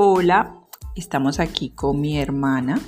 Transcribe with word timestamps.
Hola, 0.00 0.54
estamos 0.94 1.40
aquí 1.40 1.70
con 1.70 2.00
mi 2.00 2.20
hermana, 2.20 2.78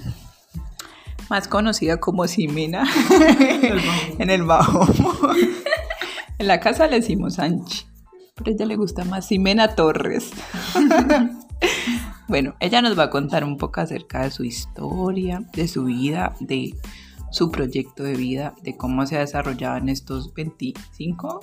más 1.29 1.49
conocida 1.49 1.99
como 1.99 2.29
Simena, 2.29 2.85
en 4.21 4.31
el 4.31 4.45
bajo. 4.45 4.87
en 6.39 6.47
la 6.47 6.61
casa 6.61 6.87
le 6.87 7.01
decimos 7.01 7.41
Anchi, 7.41 7.85
pero 8.37 8.53
a 8.53 8.55
ella 8.55 8.65
le 8.65 8.77
gusta 8.77 9.05
más 9.05 9.27
Simena 9.27 9.75
Torres. 9.75 10.31
bueno, 12.29 12.55
ella 12.61 12.81
nos 12.81 12.97
va 12.97 13.03
a 13.03 13.11
contar 13.11 13.43
un 13.43 13.57
poco 13.57 13.81
acerca 13.81 14.23
de 14.23 14.31
su 14.31 14.45
historia, 14.45 15.43
de 15.53 15.67
su 15.67 15.87
vida, 15.87 16.37
de 16.39 16.77
su 17.33 17.51
proyecto 17.51 18.05
de 18.05 18.15
vida, 18.15 18.55
de 18.63 18.77
cómo 18.77 19.05
se 19.07 19.17
ha 19.17 19.19
desarrollado 19.19 19.79
en 19.79 19.89
estos 19.89 20.33
25, 20.33 21.41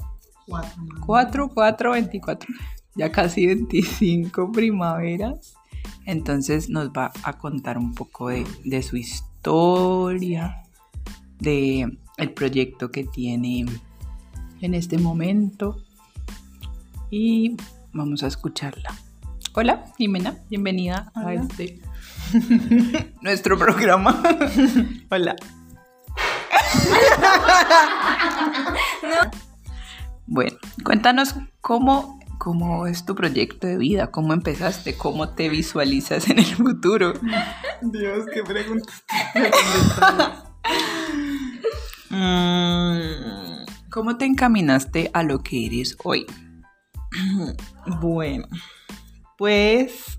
4, 1.06 1.52
4, 1.54 1.92
24, 1.92 2.50
ya 2.98 3.12
casi 3.12 3.48
25 3.48 4.52
primaveras. 4.52 5.56
Entonces 6.06 6.70
nos 6.70 6.90
va 6.90 7.12
a 7.24 7.38
contar 7.38 7.78
un 7.78 7.94
poco 7.94 8.30
de, 8.30 8.82
su 8.82 8.98
historia, 8.98 10.64
de 11.40 11.98
el 12.18 12.34
proyecto 12.34 12.92
que 12.92 13.04
tiene 13.04 13.66
en 14.62 14.74
este 14.74 14.98
momento 14.98 15.84
y 17.12 17.56
vamos 17.94 18.24
a 18.24 18.28
escucharla. 18.28 18.96
Hola, 19.54 19.86
Jimena, 19.98 20.38
bienvenida 20.50 21.12
a 21.16 21.34
este 21.34 21.80
nuestro 23.22 23.58
programa. 23.58 24.22
Hola. 25.10 25.36
Bueno, 30.30 30.58
cuéntanos 30.84 31.36
cómo, 31.62 32.17
cómo 32.38 32.88
es 32.88 33.06
tu 33.06 33.16
proyecto 33.16 33.68
de 33.68 33.78
vida, 33.78 34.12
cómo 34.12 34.34
empezaste, 34.34 34.96
cómo 34.96 35.30
te 35.30 35.50
visualizas 35.50 36.30
en 36.30 36.40
el 36.40 36.46
futuro. 36.46 37.14
Dios, 37.82 38.26
qué 38.34 38.44
pregunta. 38.44 38.94
Mm, 42.10 43.66
¿Cómo 43.90 44.18
te 44.18 44.26
encaminaste 44.26 45.10
a 45.14 45.24
lo 45.24 45.40
que 45.40 45.66
eres 45.66 45.98
hoy? 46.04 46.26
Bueno, 48.02 48.48
pues 49.38 50.18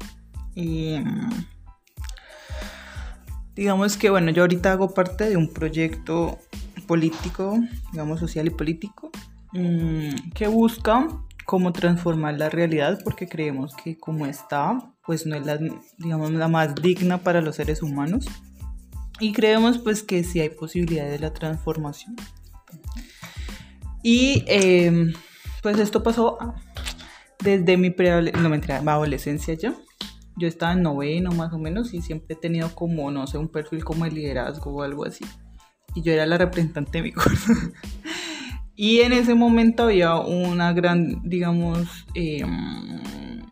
em, 0.56 1.28
digamos 3.54 3.98
que 3.98 4.08
bueno, 4.08 4.30
yo 4.30 4.42
ahorita 4.42 4.72
hago 4.72 4.94
parte 4.94 5.28
de 5.28 5.36
un 5.36 5.52
proyecto 5.52 6.38
político, 6.86 7.58
digamos 7.92 8.20
social 8.20 8.46
y 8.46 8.50
político, 8.50 9.10
mm, 9.52 10.30
que 10.34 10.48
busca 10.48 11.06
cómo 11.48 11.72
transformar 11.72 12.38
la 12.38 12.50
realidad 12.50 12.98
porque 13.02 13.26
creemos 13.26 13.74
que 13.74 13.96
como 13.96 14.26
está, 14.26 14.92
pues 15.06 15.24
no 15.24 15.34
es 15.34 15.46
la, 15.46 15.58
digamos, 15.96 16.30
la 16.30 16.46
más 16.46 16.74
digna 16.74 17.22
para 17.22 17.40
los 17.40 17.56
seres 17.56 17.80
humanos. 17.82 18.26
Y 19.18 19.32
creemos 19.32 19.78
pues 19.78 20.02
que 20.02 20.24
sí 20.24 20.40
hay 20.40 20.50
posibilidades 20.50 21.12
de 21.12 21.20
la 21.20 21.32
transformación. 21.32 22.16
Y 24.02 24.44
em, 24.46 25.14
pues 25.62 25.78
esto 25.78 26.02
pasó 26.02 26.36
desde 27.42 27.78
mi 27.78 27.94
no, 27.96 28.92
adolescencia 28.92 29.54
ya. 29.54 29.74
Yo 30.36 30.48
estaba 30.48 30.74
en 30.74 30.82
noveno 30.82 31.30
más 31.30 31.54
o 31.54 31.58
menos 31.58 31.94
y 31.94 32.02
siempre 32.02 32.36
he 32.36 32.38
tenido 32.38 32.74
como, 32.74 33.10
no 33.10 33.26
sé, 33.26 33.38
un 33.38 33.48
perfil 33.48 33.84
como 33.84 34.04
de 34.04 34.10
liderazgo 34.10 34.70
o 34.70 34.82
algo 34.82 35.06
así. 35.06 35.24
Y 35.94 36.02
yo 36.02 36.12
era 36.12 36.26
la 36.26 36.36
representante 36.36 36.98
de 36.98 37.04
mi 37.04 37.12
curso. 37.12 37.54
y 38.80 39.00
en 39.00 39.12
ese 39.12 39.34
momento 39.34 39.82
había 39.82 40.14
una 40.20 40.72
gran, 40.72 41.20
digamos, 41.24 42.06
em, 42.14 43.42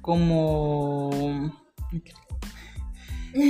como 0.00 1.10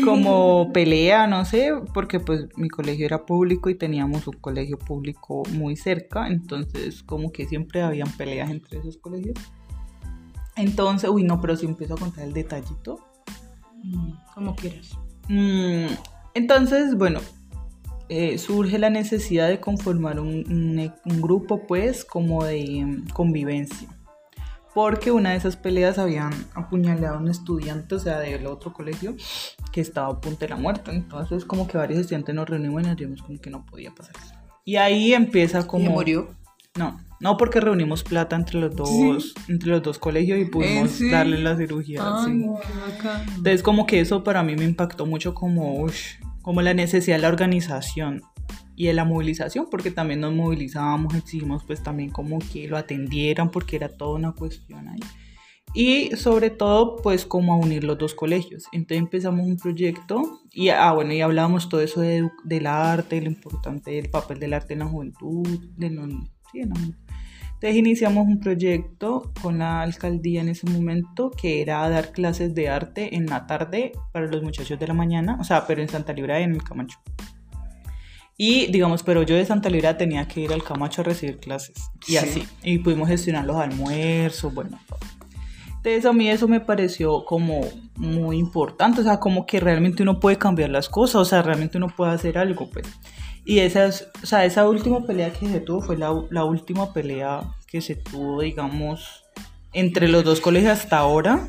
como 0.05 0.73
pelea, 0.73 1.29
no 1.29 1.45
sé, 1.45 1.71
porque 1.93 2.19
pues 2.19 2.49
mi 2.57 2.69
colegio 2.69 3.07
era 3.07 3.25
público 3.25 3.71
y 3.71 3.77
teníamos 3.77 4.27
un 4.27 4.35
colegio 4.41 4.77
público 4.77 5.45
muy 5.53 5.77
cerca, 5.77 6.27
entonces 6.27 7.05
como 7.05 7.31
que 7.31 7.47
siempre 7.47 7.83
habían 7.83 8.11
peleas 8.11 8.51
entre 8.51 8.81
esos 8.81 8.97
colegios. 8.97 9.39
Entonces, 10.57 11.09
uy, 11.09 11.23
no, 11.23 11.41
pero 11.41 11.55
si 11.55 11.67
empiezo 11.67 11.95
a 11.95 11.99
contar 11.99 12.25
el 12.25 12.33
detallito. 12.33 12.99
Mm, 13.85 14.13
como 14.35 14.57
quieras. 14.57 14.99
Mm, 15.29 15.87
entonces, 16.35 16.97
bueno, 16.97 17.21
eh, 18.15 18.39
surge 18.39 18.79
la 18.79 18.91
necesidad 18.91 19.49
de 19.49 19.61
conformar 19.61 20.21
un, 20.21 20.93
un 21.05 21.21
grupo, 21.21 21.67
pues, 21.67 22.05
como 22.05 22.45
de 22.45 22.85
mm, 22.85 23.09
convivencia 23.09 23.89
porque 24.75 25.13
una 25.13 25.31
de 25.31 25.37
esas 25.37 25.57
peleas 25.57 25.99
habían 25.99 26.33
apuñalado 26.53 27.15
a 27.15 27.19
un 27.19 27.29
estudiante, 27.29 27.95
o 27.95 27.99
sea, 28.01 28.19
del 28.19 28.47
otro 28.47 28.73
colegio, 28.73 29.15
que 29.73 29.81
estaba 29.81 30.09
a 30.09 30.21
punto 30.21 30.41
de 30.41 30.49
la 30.49 30.57
muerte. 30.57 30.91
Entonces, 30.91 31.45
como 31.45 31.69
que 31.69 31.79
varios 31.79 32.01
estudiantes 32.01 32.35
nos 32.35 32.49
reunimos 32.49 32.83
y 32.83 32.87
nos 32.87 32.97
dijimos 32.97 33.23
como 33.23 33.41
que 33.41 33.51
no 33.51 33.65
podía 33.65 33.93
pasar 33.93 34.17
eso. 34.21 34.35
Y 34.65 34.77
ahí 34.77 35.15
empieza 35.15 35.67
como... 35.67 35.85
¿Y 35.85 35.89
murió? 35.91 36.35
No, 36.77 37.01
no 37.21 37.37
porque 37.37 37.61
reunimos 37.61 38.03
plata 38.03 38.35
entre 38.35 38.59
los 38.59 38.75
dos, 38.75 39.35
entre 39.49 39.69
los 39.71 39.83
dos 39.83 40.01
colegios 40.01 40.41
y 40.41 40.47
pudimos 40.47 40.99
darle 41.09 41.39
la 41.39 41.57
cirugía. 41.57 42.01
Ah, 42.03 42.27
Entonces, 42.29 43.63
como 43.63 43.87
que 43.87 44.01
eso 44.01 44.25
para 44.25 44.43
mí 44.43 44.57
me 44.57 44.65
impactó 44.65 45.07
mucho 45.07 45.35
como, 45.35 45.87
como 46.45 46.61
la 46.61 46.75
necesidad 46.75 47.17
de 47.17 47.23
la 47.23 47.29
organización 47.29 48.23
y 48.77 48.87
de 48.87 48.93
la 48.93 49.07
movilización, 49.07 49.67
porque 49.71 49.91
también 49.91 50.21
nos 50.21 50.35
movilizábamos, 50.35 51.15
exigimos 51.15 51.65
pues 51.65 51.83
también 51.83 52.11
como 52.11 52.39
que 52.39 52.69
lo 52.69 52.77
atendieran, 52.77 53.51
porque 53.51 53.77
era 53.77 53.89
toda 53.89 54.17
una 54.17 54.33
cuestión 54.33 54.87
ahí. 54.89 55.01
Y 55.73 56.15
sobre 56.17 56.51
todo, 56.51 56.97
pues 57.03 57.25
como 57.25 57.55
a 57.55 57.57
unir 57.57 57.83
los 57.83 57.97
dos 57.97 58.15
colegios. 58.15 58.67
Entonces 58.73 58.99
empezamos 58.99 59.47
un 59.47 59.57
proyecto 59.57 60.43
y, 60.53 60.69
ah, 60.69 60.93
bueno, 60.93 61.15
y 61.15 61.23
hablábamos 61.23 61.69
todo 61.69 61.81
eso 61.81 62.03
de, 62.03 62.31
del 62.45 62.67
arte, 62.67 63.21
lo 63.23 63.29
importante 63.29 63.93
del 63.93 64.11
papel 64.11 64.39
del 64.39 64.53
arte 64.53 64.75
en 64.75 64.81
la 64.81 64.87
juventud, 64.87 65.49
de 65.77 65.89
sí, 66.53 66.61
en 66.61 66.69
la 66.69 66.75
Entonces 67.65 67.79
iniciamos 67.79 68.27
un 68.27 68.41
proyecto 68.41 69.33
con 69.41 69.61
la 69.61 69.81
alcaldía 69.81 70.43
en 70.43 70.51
ese 70.51 70.69
momento 70.69 71.31
que 71.31 71.63
era 71.63 71.89
dar 71.89 72.13
clases 72.13 72.55
de 72.55 72.69
arte 72.69 73.17
en 73.17 73.25
la 73.25 73.47
tarde 73.47 73.93
para 74.13 74.27
los 74.27 74.43
muchachos 74.43 74.79
de 74.79 74.87
la 74.87 74.93
mañana, 74.93 75.39
o 75.41 75.45
sea, 75.45 75.67
pero 75.67 75.81
en 75.81 75.89
Santa 75.89 76.13
Libra 76.13 76.39
y 76.39 76.43
en 76.43 76.53
el 76.53 76.63
Camacho. 76.63 76.99
Y 78.37 78.67
digamos, 78.67 79.03
pero 79.03 79.23
yo 79.23 79.35
de 79.35 79.47
Santa 79.47 79.71
Libra 79.71 79.97
tenía 79.97 80.29
que 80.29 80.43
ir 80.43 80.53
al 80.53 80.63
Camacho 80.63 81.01
a 81.01 81.05
recibir 81.05 81.39
clases. 81.39 81.91
Y 82.07 82.17
así. 82.17 82.47
Y 82.63 82.81
pudimos 82.81 83.09
gestionar 83.09 83.47
los 83.47 83.57
almuerzos, 83.57 84.53
bueno. 84.53 84.79
Entonces 85.69 86.05
a 86.05 86.13
mí 86.13 86.29
eso 86.29 86.47
me 86.47 86.61
pareció 86.61 87.25
como 87.25 87.63
muy 87.97 88.37
importante, 88.37 89.01
o 89.01 89.05
sea, 89.05 89.21
como 89.21 89.47
que 89.47 89.59
realmente 89.59 90.03
uno 90.03 90.21
puede 90.21 90.37
cambiar 90.37 90.69
las 90.69 90.91
cosas, 90.91 91.17
o 91.17 91.25
sea, 91.25 91.41
realmente 91.41 91.79
uno 91.79 91.87
puede 91.89 92.13
hacer 92.13 92.37
algo, 92.37 92.69
pues. 92.69 92.87
Y 93.45 93.59
esa, 93.59 93.91
o 94.23 94.27
sea, 94.27 94.45
esa 94.45 94.69
última 94.69 95.05
pelea 95.07 95.33
que 95.33 95.47
se 95.47 95.61
tuvo 95.61 95.83
fue 95.83 95.97
la, 95.97 96.15
la 96.31 96.45
última 96.45 96.93
pelea 96.93 97.43
que 97.67 97.81
se 97.81 97.95
tuvo, 97.95 98.41
digamos, 98.41 99.25
entre 99.73 100.09
los 100.09 100.25
dos 100.25 100.41
colegios 100.41 100.73
hasta 100.73 100.99
ahora. 100.99 101.49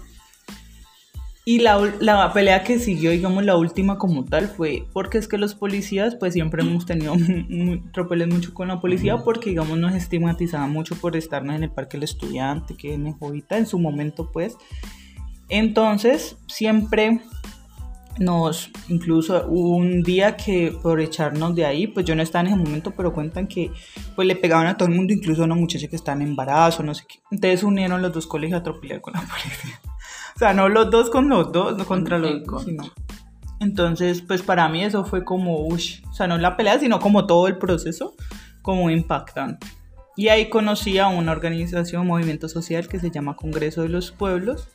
Y 1.48 1.60
la, 1.60 1.78
la, 2.00 2.34
pelea 2.34 2.64
que 2.64 2.80
siguió, 2.80 3.12
digamos, 3.12 3.46
la 3.46 3.56
última 3.56 4.00
como 4.00 4.26
tal 4.26 4.48
fue 4.48 4.88
porque 4.94 5.20
es 5.20 5.28
que 5.28 5.38
los 5.38 5.54
policías, 5.54 6.16
pues 6.16 6.34
siempre 6.34 6.64
hemos 6.64 6.88
tenido 6.88 7.14
tropeles 7.94 8.28
mucho 8.28 8.52
con 8.52 8.68
la 8.68 8.82
policía 8.82 9.18
porque, 9.18 9.52
digamos, 9.52 9.78
nos 9.78 9.94
estigmatizaban 9.94 10.72
mucho 10.72 10.96
por 10.96 11.16
estarnos 11.16 11.56
en 11.56 11.64
el 11.64 11.70
parque 11.70 11.98
del 11.98 12.06
estudiante, 12.06 12.76
que 12.76 12.94
es 12.94 13.00
mejorita 13.00 13.60
en 13.60 13.68
su 13.68 13.78
momento, 13.78 14.32
pues. 14.34 14.58
Entonces, 15.48 16.36
siempre 16.48 17.22
nos, 18.18 18.70
incluso 18.88 19.46
un 19.48 20.02
día 20.02 20.38
que 20.38 20.78
por 20.82 21.02
echarnos 21.02 21.56
de 21.56 21.66
ahí, 21.66 21.88
pues 21.88 22.06
yo 22.06 22.16
no 22.16 22.22
estaba 22.22 22.42
en 22.42 22.54
ese 22.54 22.64
momento, 22.64 22.92
pero 22.96 23.14
cuentan 23.14 23.48
que 23.48 23.72
pues 24.16 24.28
le 24.28 24.36
pegaban 24.36 24.68
a 24.68 24.78
todo 24.78 24.88
el 24.88 24.96
mundo, 24.96 25.14
incluso 25.14 25.42
a 25.42 25.46
una 25.46 25.56
muchacha 25.56 25.88
que 25.88 25.96
estaba 25.96 26.22
en 26.22 26.30
embarazo, 26.30 26.84
no 26.84 26.94
sé 26.94 27.06
qué. 27.08 27.20
Entonces 27.32 27.64
unieron 27.64 28.02
los 28.02 28.14
dos 28.14 28.28
colegios 28.28 28.58
a 28.58 28.62
atropellar 28.62 29.02
con 29.02 29.14
la 29.14 29.22
policía. 29.22 29.80
O 30.36 30.40
sea, 30.40 30.54
no 30.54 30.70
los 30.70 30.90
dos 30.92 31.10
con 31.10 31.30
los 31.30 31.52
dos, 31.52 31.78
no 31.78 31.86
contra 31.86 32.18
los 32.18 32.44
dos, 32.44 32.64
sino. 32.64 32.84
Entonces, 33.60 34.22
pues 34.22 34.42
para 34.42 34.68
mí 34.68 34.84
eso 34.84 35.06
fue 35.06 35.24
como, 35.24 35.66
uff, 35.66 35.82
o 36.10 36.14
sea, 36.14 36.28
no 36.28 36.38
la 36.38 36.58
pelea, 36.58 36.78
sino 36.80 37.00
como 37.00 37.26
todo 37.26 37.48
el 37.48 37.58
proceso, 37.58 38.16
como 38.62 38.90
impactante. 38.90 39.68
Y 40.18 40.30
ahí 40.30 40.50
conocí 40.50 40.98
a 40.98 41.08
una 41.08 41.32
organización, 41.32 42.08
movimiento 42.08 42.48
social 42.48 42.88
que 42.88 43.00
se 43.00 43.12
llama 43.12 43.36
Congreso 43.36 43.82
de 43.82 43.90
los 43.90 44.12
Pueblos, 44.12 44.70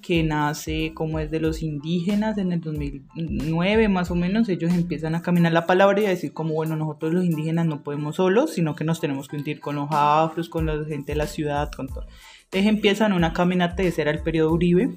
que 0.00 0.22
nace 0.22 0.92
como 0.94 1.18
es 1.18 1.30
de 1.30 1.40
los 1.40 1.62
indígenas 1.62 2.38
en 2.38 2.52
el 2.52 2.60
2009 2.60 3.88
más 3.88 4.10
o 4.10 4.14
menos, 4.14 4.48
ellos 4.48 4.72
empiezan 4.72 5.14
a 5.14 5.22
caminar 5.22 5.52
la 5.52 5.66
palabra 5.66 6.00
y 6.00 6.06
a 6.06 6.10
decir 6.10 6.32
como, 6.32 6.54
bueno, 6.54 6.76
nosotros 6.76 7.12
los 7.12 7.24
indígenas 7.24 7.66
no 7.66 7.82
podemos 7.82 8.16
solos, 8.16 8.52
sino 8.54 8.74
que 8.74 8.84
nos 8.84 9.00
tenemos 9.00 9.28
que 9.28 9.36
unir 9.36 9.60
con 9.60 9.76
los 9.76 9.88
afros, 9.90 10.48
con 10.48 10.66
la 10.66 10.84
gente 10.84 11.12
de 11.12 11.16
la 11.16 11.26
ciudad, 11.26 11.70
con 11.70 11.88
todo. 11.88 12.06
Entonces 12.44 12.68
empiezan 12.68 13.12
una 13.12 13.32
caminata, 13.32 13.82
ese 13.82 14.02
era 14.02 14.10
el 14.10 14.22
periodo 14.22 14.52
Uribe, 14.52 14.90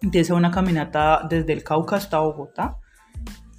empieza 0.00 0.34
una 0.34 0.50
caminata 0.50 1.26
desde 1.28 1.52
el 1.52 1.64
Cauca 1.64 1.96
hasta 1.96 2.18
Bogotá 2.18 2.76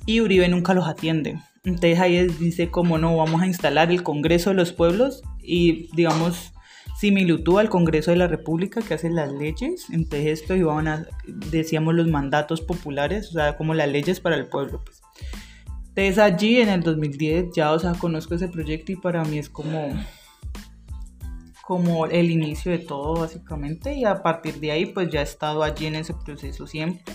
y 0.06 0.22
Uribe 0.22 0.48
nunca 0.48 0.74
los 0.74 0.88
atiende. 0.88 1.40
Entonces 1.64 2.00
ahí 2.00 2.28
dice 2.28 2.70
como 2.70 2.98
no, 2.98 3.16
vamos 3.16 3.42
a 3.42 3.48
instalar 3.48 3.92
el 3.92 4.04
Congreso 4.04 4.50
de 4.50 4.56
los 4.56 4.74
Pueblos 4.74 5.22
y 5.42 5.90
digamos 5.96 6.53
similitud 7.04 7.60
al 7.60 7.68
Congreso 7.68 8.12
de 8.12 8.18
la 8.18 8.30
República 8.30 8.82
que 8.82 8.94
hace 8.94 9.10
las 9.10 9.30
leyes. 9.30 9.88
Entonces 9.92 10.40
esto 10.40 10.56
iban 10.56 10.88
a, 10.88 11.06
decíamos, 11.26 11.96
los 11.96 12.08
mandatos 12.08 12.62
populares, 12.62 13.28
o 13.28 13.34
sea, 13.34 13.58
como 13.58 13.74
las 13.74 13.90
leyes 13.90 14.22
para 14.22 14.38
el 14.38 14.48
pueblo. 14.48 14.82
Pues. 14.86 15.02
Entonces 15.90 16.18
allí 16.18 16.62
en 16.62 16.70
el 16.70 16.82
2010 16.82 17.48
ya, 17.54 17.74
o 17.74 17.80
sea, 17.80 17.92
conozco 17.92 18.36
ese 18.36 18.48
proyecto 18.48 18.94
y 18.94 18.96
para 18.96 19.26
mí 19.26 19.38
es 19.38 19.50
como 19.50 19.92
como 21.66 22.06
el 22.06 22.32
inicio 22.32 22.72
de 22.72 22.80
todo 22.80 23.22
básicamente 23.22 23.94
y 23.94 24.04
a 24.04 24.22
partir 24.22 24.60
de 24.60 24.72
ahí 24.72 24.86
pues 24.86 25.10
ya 25.10 25.22
he 25.22 25.24
estado 25.24 25.64
allí 25.64 25.86
en 25.88 25.96
ese 25.96 26.14
proceso 26.14 26.68
siempre. 26.68 27.14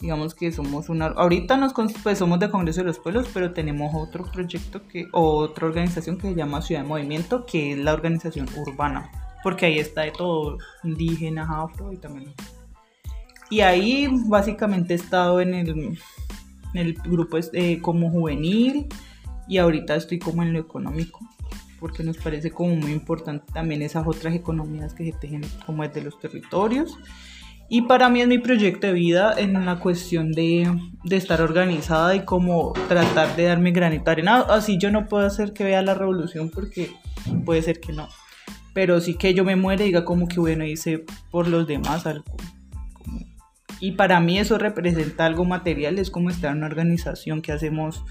Digamos 0.00 0.34
que 0.34 0.50
somos 0.50 0.88
una, 0.88 1.06
ahorita 1.06 1.56
nos 1.56 1.74
pues 2.02 2.18
somos 2.18 2.40
de 2.40 2.50
Congreso 2.50 2.80
de 2.80 2.86
los 2.86 2.98
Pueblos, 2.98 3.28
pero 3.34 3.52
tenemos 3.52 3.94
otro 3.94 4.24
proyecto 4.24 4.86
que, 4.88 5.06
otra 5.12 5.66
organización 5.66 6.16
que 6.16 6.28
se 6.28 6.34
llama 6.34 6.62
Ciudad 6.62 6.82
de 6.82 6.88
Movimiento, 6.88 7.44
que 7.44 7.72
es 7.72 7.78
la 7.78 7.92
organización 7.92 8.48
urbana, 8.56 9.10
porque 9.42 9.66
ahí 9.66 9.78
está 9.78 10.02
de 10.02 10.12
todo, 10.12 10.56
indígenas, 10.84 11.48
afro 11.50 11.92
y 11.92 11.98
también. 11.98 12.32
Y 13.50 13.60
ahí 13.60 14.08
básicamente 14.26 14.94
he 14.94 14.96
estado 14.96 15.40
en 15.40 15.54
el, 15.54 15.68
en 15.68 15.98
el 16.74 16.94
grupo 16.94 17.36
eh, 17.52 17.80
como 17.82 18.10
juvenil 18.10 18.86
y 19.48 19.58
ahorita 19.58 19.96
estoy 19.96 20.18
como 20.18 20.42
en 20.42 20.52
lo 20.52 20.60
económico 20.60 21.20
porque 21.80 22.04
nos 22.04 22.18
parece 22.18 22.50
como 22.50 22.76
muy 22.76 22.92
importante 22.92 23.50
también 23.52 23.82
esas 23.82 24.06
otras 24.06 24.34
economías 24.34 24.92
que 24.94 25.10
se 25.10 25.18
tejen 25.18 25.42
como 25.64 25.82
desde 25.82 26.02
los 26.02 26.20
territorios. 26.20 26.96
Y 27.72 27.82
para 27.82 28.08
mí 28.08 28.20
es 28.20 28.26
mi 28.26 28.38
proyecto 28.38 28.88
de 28.88 28.92
vida 28.92 29.32
en 29.38 29.64
la 29.64 29.78
cuestión 29.78 30.32
de, 30.32 30.68
de, 31.04 31.16
estar 31.16 31.40
organizada 31.40 32.16
y 32.16 32.24
como 32.24 32.72
tratar 32.88 33.36
de 33.36 33.44
darme 33.44 33.70
granito 33.70 34.06
de 34.06 34.10
arena. 34.10 34.40
Así 34.40 34.76
yo 34.76 34.90
no 34.90 35.06
puedo 35.06 35.24
hacer 35.24 35.52
que 35.52 35.62
vea 35.62 35.80
la 35.80 35.94
revolución 35.94 36.50
porque 36.50 36.90
puede 37.44 37.62
ser 37.62 37.78
que 37.78 37.92
no. 37.92 38.08
Pero 38.74 39.00
sí 39.00 39.14
que 39.14 39.34
yo 39.34 39.44
me 39.44 39.54
muere 39.54 39.84
y 39.84 39.86
diga 39.86 40.04
como 40.04 40.26
que 40.26 40.40
bueno, 40.40 40.64
hice 40.64 41.04
por 41.30 41.46
los 41.46 41.68
demás 41.68 42.06
algo. 42.06 42.24
Y 43.80 43.92
para 43.92 44.20
mí 44.20 44.38
eso 44.38 44.58
representa 44.58 45.24
algo 45.24 45.46
material, 45.46 45.98
es 45.98 46.10
como 46.10 46.28
estar 46.28 46.52
en 46.52 46.58
una 46.58 46.66
organización 46.66 47.40
que 47.40 47.50
hacemos 47.50 48.04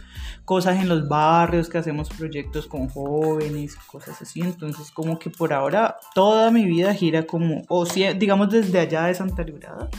cosas 0.43 0.81
en 0.81 0.89
los 0.89 1.07
barrios, 1.07 1.69
que 1.69 1.77
hacemos 1.77 2.09
proyectos 2.09 2.65
con 2.65 2.89
jóvenes, 2.89 3.75
cosas 3.75 4.19
así. 4.19 4.41
Entonces 4.41 4.89
como 4.89 5.19
que 5.19 5.29
por 5.29 5.53
ahora 5.53 5.97
toda 6.15 6.49
mi 6.49 6.65
vida 6.65 6.95
gira 6.95 7.27
como, 7.27 7.61
o 7.67 7.85
si, 7.85 8.03
digamos 8.13 8.49
desde 8.49 8.79
allá 8.79 9.05
de 9.05 9.13
Santa 9.13 9.43
Librada, 9.43 9.89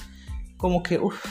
como 0.57 0.83
que, 0.83 0.99
uff, 0.99 1.25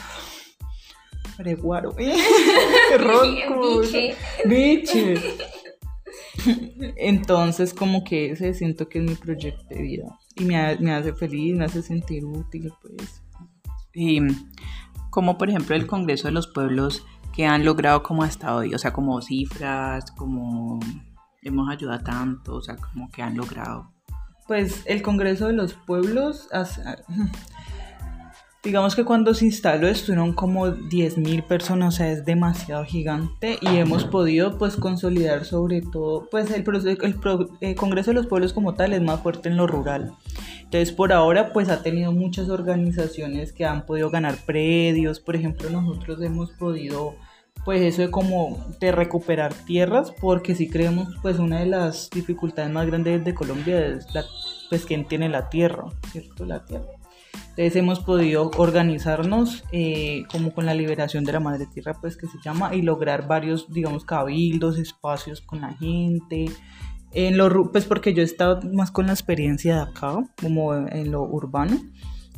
reguaro, 1.36 1.92
biche. 1.98 4.16
biche. 4.46 5.20
Entonces 6.96 7.74
como 7.74 8.04
que 8.04 8.30
ese 8.30 8.54
siento 8.54 8.88
que 8.88 9.00
es 9.00 9.04
mi 9.04 9.16
proyecto 9.16 9.66
de 9.68 9.82
vida 9.82 10.18
y 10.34 10.44
me, 10.44 10.78
me 10.78 10.92
hace 10.92 11.12
feliz, 11.12 11.56
me 11.56 11.66
hace 11.66 11.82
sentir 11.82 12.24
útil, 12.24 12.72
pues. 12.80 13.20
Y 13.94 14.20
como 15.10 15.38
por 15.38 15.50
ejemplo 15.50 15.74
el 15.74 15.86
Congreso 15.86 16.28
de 16.28 16.32
los 16.32 16.46
Pueblos 16.46 17.04
que 17.34 17.46
han 17.46 17.64
logrado 17.64 18.02
como 18.02 18.22
hasta 18.22 18.54
hoy, 18.54 18.74
o 18.74 18.78
sea, 18.78 18.92
como 18.92 19.20
cifras, 19.22 20.10
como 20.12 20.80
hemos 21.42 21.70
ayudado 21.70 22.02
tanto, 22.02 22.56
o 22.56 22.62
sea, 22.62 22.76
como 22.76 23.10
que 23.10 23.22
han 23.22 23.36
logrado. 23.36 23.92
Pues 24.46 24.82
el 24.86 25.02
Congreso 25.02 25.46
de 25.46 25.52
los 25.52 25.74
Pueblos, 25.74 26.48
digamos 28.64 28.96
que 28.96 29.04
cuando 29.04 29.32
se 29.32 29.46
instaló 29.46 29.86
estuvieron 29.86 30.32
como 30.32 30.66
10.000 30.66 31.46
personas, 31.46 31.94
o 31.94 31.96
sea, 31.98 32.10
es 32.10 32.24
demasiado 32.24 32.84
gigante 32.84 33.58
y 33.60 33.76
hemos 33.76 34.04
podido 34.04 34.58
pues 34.58 34.76
consolidar 34.76 35.44
sobre 35.44 35.82
todo, 35.82 36.28
pues 36.30 36.50
el, 36.50 36.64
el, 37.02 37.16
el 37.60 37.74
Congreso 37.76 38.10
de 38.10 38.14
los 38.14 38.26
Pueblos 38.26 38.52
como 38.52 38.74
tal 38.74 38.92
es 38.92 39.02
más 39.02 39.20
fuerte 39.20 39.48
en 39.48 39.56
lo 39.56 39.66
rural. 39.66 40.12
Entonces, 40.70 40.94
por 40.94 41.12
ahora, 41.12 41.52
pues 41.52 41.68
ha 41.68 41.82
tenido 41.82 42.12
muchas 42.12 42.48
organizaciones 42.48 43.52
que 43.52 43.64
han 43.64 43.86
podido 43.86 44.08
ganar 44.08 44.36
predios. 44.46 45.18
Por 45.18 45.34
ejemplo, 45.34 45.68
nosotros 45.68 46.22
hemos 46.22 46.52
podido, 46.52 47.16
pues 47.64 47.82
eso 47.82 48.02
de 48.02 48.12
como 48.12 48.64
de 48.78 48.92
recuperar 48.92 49.52
tierras, 49.52 50.12
porque 50.20 50.54
si 50.54 50.70
creemos, 50.70 51.08
pues 51.22 51.40
una 51.40 51.58
de 51.58 51.66
las 51.66 52.08
dificultades 52.10 52.70
más 52.70 52.86
grandes 52.86 53.24
de 53.24 53.34
Colombia 53.34 53.84
es 53.84 54.14
la, 54.14 54.24
pues 54.68 54.86
quién 54.86 55.08
tiene 55.08 55.28
la 55.28 55.50
tierra, 55.50 55.86
¿cierto? 56.12 56.44
La 56.44 56.64
tierra. 56.64 56.86
Entonces 57.32 57.74
hemos 57.74 57.98
podido 57.98 58.52
organizarnos 58.56 59.64
eh, 59.72 60.22
como 60.30 60.54
con 60.54 60.66
la 60.66 60.74
liberación 60.74 61.24
de 61.24 61.32
la 61.32 61.40
madre 61.40 61.66
tierra, 61.66 61.94
pues 62.00 62.16
que 62.16 62.28
se 62.28 62.38
llama, 62.44 62.76
y 62.76 62.82
lograr 62.82 63.26
varios, 63.26 63.72
digamos, 63.72 64.04
cabildos, 64.04 64.78
espacios 64.78 65.40
con 65.40 65.62
la 65.62 65.74
gente, 65.74 66.46
en 67.12 67.36
lo, 67.36 67.72
pues 67.72 67.84
porque 67.84 68.14
yo 68.14 68.22
he 68.22 68.24
estado 68.24 68.60
más 68.72 68.90
con 68.90 69.06
la 69.06 69.12
experiencia 69.12 69.76
de 69.76 69.82
acá, 69.82 70.16
como 70.40 70.74
en 70.74 71.10
lo 71.10 71.22
urbano. 71.22 71.78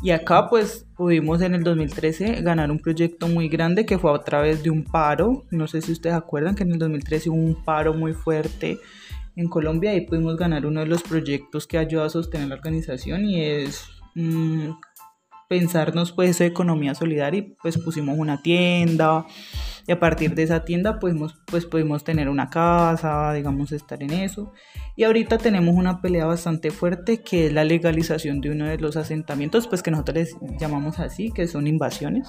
Y 0.02 0.10
acá 0.10 0.48
pues 0.48 0.84
pudimos 0.96 1.42
en 1.42 1.54
el 1.54 1.62
2013 1.62 2.42
ganar 2.42 2.72
un 2.72 2.80
proyecto 2.80 3.28
muy 3.28 3.48
grande 3.48 3.86
que 3.86 3.98
fue 3.98 4.12
a 4.12 4.18
través 4.18 4.62
de 4.62 4.70
un 4.70 4.82
paro. 4.82 5.44
No 5.50 5.68
sé 5.68 5.80
si 5.80 5.92
ustedes 5.92 6.16
acuerdan 6.16 6.56
que 6.56 6.64
en 6.64 6.72
el 6.72 6.78
2013 6.78 7.30
hubo 7.30 7.38
un 7.38 7.64
paro 7.64 7.94
muy 7.94 8.12
fuerte 8.12 8.78
en 9.36 9.48
Colombia 9.48 9.94
y 9.94 10.00
pudimos 10.02 10.36
ganar 10.36 10.66
uno 10.66 10.80
de 10.80 10.86
los 10.86 11.02
proyectos 11.02 11.68
que 11.68 11.78
ayuda 11.78 12.06
a 12.06 12.10
sostener 12.10 12.48
la 12.48 12.56
organización 12.56 13.24
y 13.24 13.42
es 13.42 13.86
mm, 14.16 14.70
pensarnos 15.48 16.12
pues 16.12 16.40
economía 16.40 16.94
solidaria 16.94 17.38
y 17.38 17.56
pues 17.62 17.78
pusimos 17.78 18.18
una 18.18 18.42
tienda 18.42 19.24
y 19.86 19.92
a 19.92 20.00
partir 20.00 20.34
de 20.34 20.42
esa 20.44 20.64
tienda 20.64 20.98
pudimos, 20.98 21.34
pues 21.46 21.66
pudimos 21.66 22.04
tener 22.04 22.28
una 22.28 22.50
casa, 22.50 23.32
digamos, 23.32 23.72
estar 23.72 24.02
en 24.02 24.12
eso. 24.12 24.52
Y 24.96 25.04
ahorita 25.04 25.38
tenemos 25.38 25.74
una 25.74 26.00
pelea 26.00 26.26
bastante 26.26 26.70
fuerte 26.70 27.22
que 27.22 27.46
es 27.46 27.52
la 27.52 27.64
legalización 27.64 28.40
de 28.40 28.50
uno 28.50 28.66
de 28.66 28.78
los 28.78 28.96
asentamientos, 28.96 29.66
pues 29.66 29.82
que 29.82 29.90
nosotros 29.90 30.16
les 30.16 30.36
llamamos 30.58 30.98
así, 30.98 31.30
que 31.30 31.46
son 31.46 31.66
invasiones. 31.66 32.28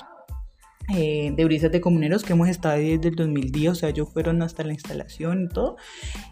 Eh, 0.94 1.32
de 1.34 1.46
brisas 1.46 1.72
de 1.72 1.80
comuneros 1.80 2.24
que 2.24 2.34
hemos 2.34 2.50
estado 2.50 2.78
desde 2.78 3.08
el 3.08 3.16
2010, 3.16 3.72
o 3.72 3.76
sea, 3.76 3.90
ellos 3.90 4.10
fueron 4.12 4.42
hasta 4.42 4.64
la 4.64 4.74
instalación 4.74 5.46
y 5.46 5.48
todo. 5.48 5.78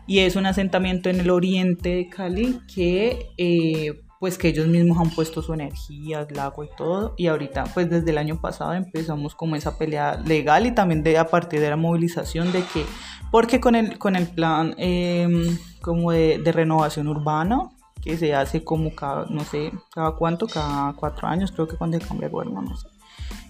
Y 0.07 0.19
es 0.19 0.35
un 0.35 0.45
asentamiento 0.45 1.09
en 1.09 1.21
el 1.21 1.29
oriente 1.29 1.89
de 1.89 2.09
Cali 2.09 2.59
que 2.73 3.27
eh, 3.37 4.01
pues 4.21 4.37
que 4.37 4.49
ellos 4.49 4.67
mismos 4.67 4.99
han 4.99 5.09
puesto 5.09 5.41
su 5.41 5.51
energía, 5.51 6.27
el 6.29 6.37
agua 6.37 6.65
y 6.65 6.69
todo. 6.77 7.15
Y 7.17 7.25
ahorita, 7.25 7.63
pues 7.73 7.89
desde 7.89 8.11
el 8.11 8.19
año 8.19 8.39
pasado 8.39 8.75
empezamos 8.75 9.33
como 9.33 9.55
esa 9.55 9.79
pelea 9.79 10.15
legal 10.23 10.67
y 10.67 10.71
también 10.75 11.01
de, 11.01 11.17
a 11.17 11.25
partir 11.25 11.59
de 11.59 11.71
la 11.71 11.75
movilización 11.75 12.51
de 12.51 12.63
que, 12.65 12.85
porque 13.31 13.59
con 13.59 13.73
el, 13.73 13.97
con 13.97 14.15
el 14.15 14.27
plan 14.27 14.75
em, 14.77 15.57
como 15.81 16.11
de, 16.11 16.39
renovación 16.53 17.07
urbana, 17.07 17.71
que 17.99 18.15
se 18.15 18.35
hace 18.35 18.63
como 18.63 18.93
cada, 18.93 19.25
no 19.25 19.43
sé, 19.43 19.71
cada 19.91 20.11
cuánto, 20.11 20.45
cada 20.45 20.93
cuatro 20.93 21.27
años, 21.27 21.51
creo 21.51 21.67
que 21.67 21.75
cuando 21.75 21.99
se 21.99 22.05
cambia 22.05 22.27
el 22.27 22.31
gobierno, 22.31 22.61
no 22.61 22.77
sé. 22.77 22.89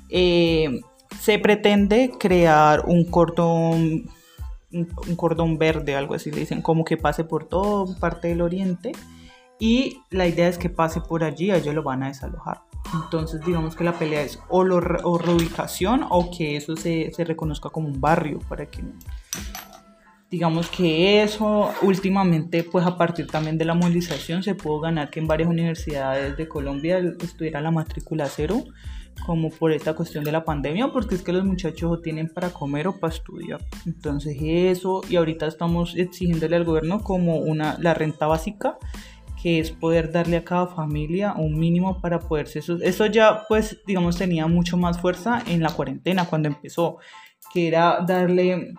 Eh, 0.08 0.80
se 1.20 1.38
pretende 1.38 2.14
crear 2.18 2.86
un 2.86 3.04
cordón, 3.04 4.10
un 4.72 5.16
cordón 5.18 5.58
verde, 5.58 5.98
algo 5.98 6.14
así, 6.14 6.32
le 6.32 6.40
dicen, 6.40 6.62
como 6.62 6.86
que 6.86 6.96
pase 6.96 7.26
por 7.26 7.44
toda 7.44 7.94
parte 8.00 8.30
del 8.30 8.40
oriente 8.40 8.94
y 9.62 10.02
la 10.10 10.28
idea 10.28 10.48
es 10.48 10.58
que 10.58 10.70
pase 10.70 11.02
por 11.02 11.24
allí, 11.24 11.52
ellos 11.52 11.76
lo 11.76 11.84
van 11.84 12.02
a 12.02 12.08
desalojar. 12.08 12.64
Entonces 12.96 13.46
digamos 13.46 13.76
que 13.76 13.84
la 13.84 13.94
pelea 13.94 14.24
es 14.24 14.40
o, 14.50 14.64
lo, 14.64 14.78
o 14.78 15.18
reubicación 15.20 16.04
o 16.10 16.32
que 16.36 16.58
eso 16.58 16.76
se, 16.76 17.12
se, 17.14 17.24
reconozca 17.24 17.70
como 17.70 17.88
un 17.88 18.02
barrio 18.02 18.40
para 18.50 18.66
que 18.66 18.82
digamos 20.32 20.68
que 20.68 21.22
eso 21.22 21.70
últimamente 21.84 22.64
pues 22.64 22.88
a 22.88 22.98
partir 22.98 23.28
también 23.28 23.60
de 23.60 23.66
la 23.66 23.76
movilización 23.76 24.42
se 24.42 24.56
pudo 24.56 24.80
ganar 24.80 25.12
que 25.12 25.20
en 25.20 25.28
varias 25.28 25.48
universidades 25.48 26.36
de 26.38 26.48
Colombia 26.48 26.98
estuviera 27.22 27.62
la 27.62 27.70
matrícula 27.70 28.26
cero 28.26 28.64
como 29.28 29.52
por 29.52 29.72
esta 29.72 29.94
cuestión 29.94 30.24
de 30.24 30.32
la 30.32 30.44
pandemia, 30.44 30.88
porque 30.88 31.14
es 31.14 31.22
que 31.22 31.32
los 31.32 31.46
muchachos 31.46 32.02
tienen 32.02 32.30
para 32.30 32.50
comer 32.50 32.88
o 32.88 33.00
para 33.00 33.14
estudiar. 33.14 33.60
Entonces 33.86 34.36
eso, 34.42 35.02
y 35.08 35.18
ahorita 35.18 35.46
estamos 35.46 35.96
exigiéndole 35.96 36.56
al 36.56 36.64
gobierno 36.64 37.04
como 37.04 37.38
una, 37.38 37.78
la 37.80 37.94
renta 37.94 38.26
básica 38.26 38.78
que 39.42 39.60
es 39.60 39.72
poder 39.72 40.12
darle 40.12 40.38
a 40.38 40.44
cada 40.44 40.68
familia 40.68 41.34
un 41.34 41.58
mínimo 41.58 42.00
para 42.00 42.20
poderse... 42.20 42.60
Eso, 42.60 43.06
ya, 43.08 43.44
pues, 43.48 43.82
digamos, 43.88 44.18
tenía 44.18 44.48
mucho 44.48 44.78
más 44.78 45.00
fuerza 45.00 45.42
en 45.48 45.64
la 45.64 45.72
cuarentena 45.72 46.26
cuando 46.26 46.48
empezó, 46.48 46.98
que 47.54 47.68
era 47.68 48.02
darle 48.06 48.74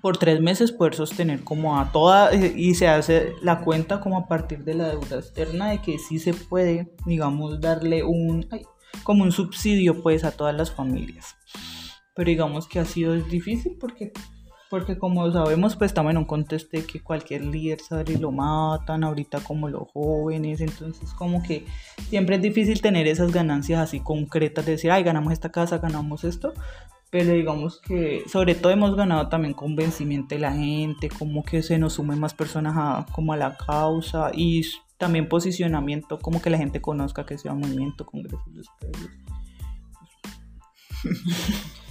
por 0.00 0.18
tres 0.18 0.40
meses 0.40 0.70
poder 0.70 0.94
sostener 0.94 1.44
como 1.44 1.78
a 1.78 1.90
toda 1.90 2.34
y 2.34 2.74
se 2.74 2.88
hace 2.88 3.32
la 3.40 3.60
cuenta 3.60 4.00
como 4.00 4.18
a 4.18 4.28
partir 4.28 4.62
de 4.62 4.74
la 4.74 4.88
deuda 4.90 5.16
externa 5.16 5.70
de 5.70 5.80
que 5.80 5.98
sí 5.98 6.18
se 6.18 6.34
puede 6.34 6.92
digamos 7.06 7.58
darle 7.58 8.04
un 8.04 8.46
como 9.02 9.24
un 9.24 9.32
subsidio 9.32 10.02
pues 10.02 10.24
a 10.24 10.32
todas 10.32 10.54
las 10.54 10.70
familias. 10.70 11.36
Pero 12.14 12.28
digamos 12.28 12.68
que 12.68 12.80
ha 12.80 12.84
sido 12.84 13.14
difícil 13.14 13.78
porque 13.80 14.12
porque 14.74 14.98
como 14.98 15.30
sabemos, 15.30 15.76
pues 15.76 15.92
estamos 15.92 16.10
en 16.10 16.16
un 16.16 16.24
contexto 16.24 16.76
de 16.76 16.84
que 16.84 16.98
cualquier 17.00 17.44
líder 17.44 17.80
sale 17.80 18.14
y 18.14 18.16
lo 18.16 18.32
matan, 18.32 19.04
ahorita 19.04 19.38
como 19.38 19.68
los 19.68 19.88
jóvenes, 19.92 20.60
entonces 20.60 21.12
como 21.12 21.44
que 21.44 21.64
siempre 22.08 22.34
es 22.34 22.42
difícil 22.42 22.80
tener 22.80 23.06
esas 23.06 23.30
ganancias 23.30 23.78
así 23.78 24.00
concretas, 24.00 24.66
de 24.66 24.72
decir, 24.72 24.90
ay, 24.90 25.04
ganamos 25.04 25.32
esta 25.32 25.52
casa, 25.52 25.78
ganamos 25.78 26.24
esto, 26.24 26.54
pero 27.10 27.34
digamos 27.34 27.80
que 27.82 28.24
sobre 28.26 28.56
todo 28.56 28.72
hemos 28.72 28.96
ganado 28.96 29.28
también 29.28 29.54
convencimiento 29.54 30.34
de 30.34 30.40
la 30.40 30.50
gente, 30.50 31.08
como 31.08 31.44
que 31.44 31.62
se 31.62 31.78
nos 31.78 31.92
sumen 31.92 32.18
más 32.18 32.34
personas 32.34 32.74
a, 32.76 33.06
como 33.12 33.32
a 33.32 33.36
la 33.36 33.56
causa 33.56 34.32
y 34.34 34.62
también 34.98 35.28
posicionamiento, 35.28 36.18
como 36.18 36.42
que 36.42 36.50
la 36.50 36.58
gente 36.58 36.80
conozca 36.80 37.24
que 37.24 37.38
sea 37.38 37.54
movimiento, 37.54 38.04
congresos 38.04 38.52
de 38.52 38.60
ustedes. 38.60 39.10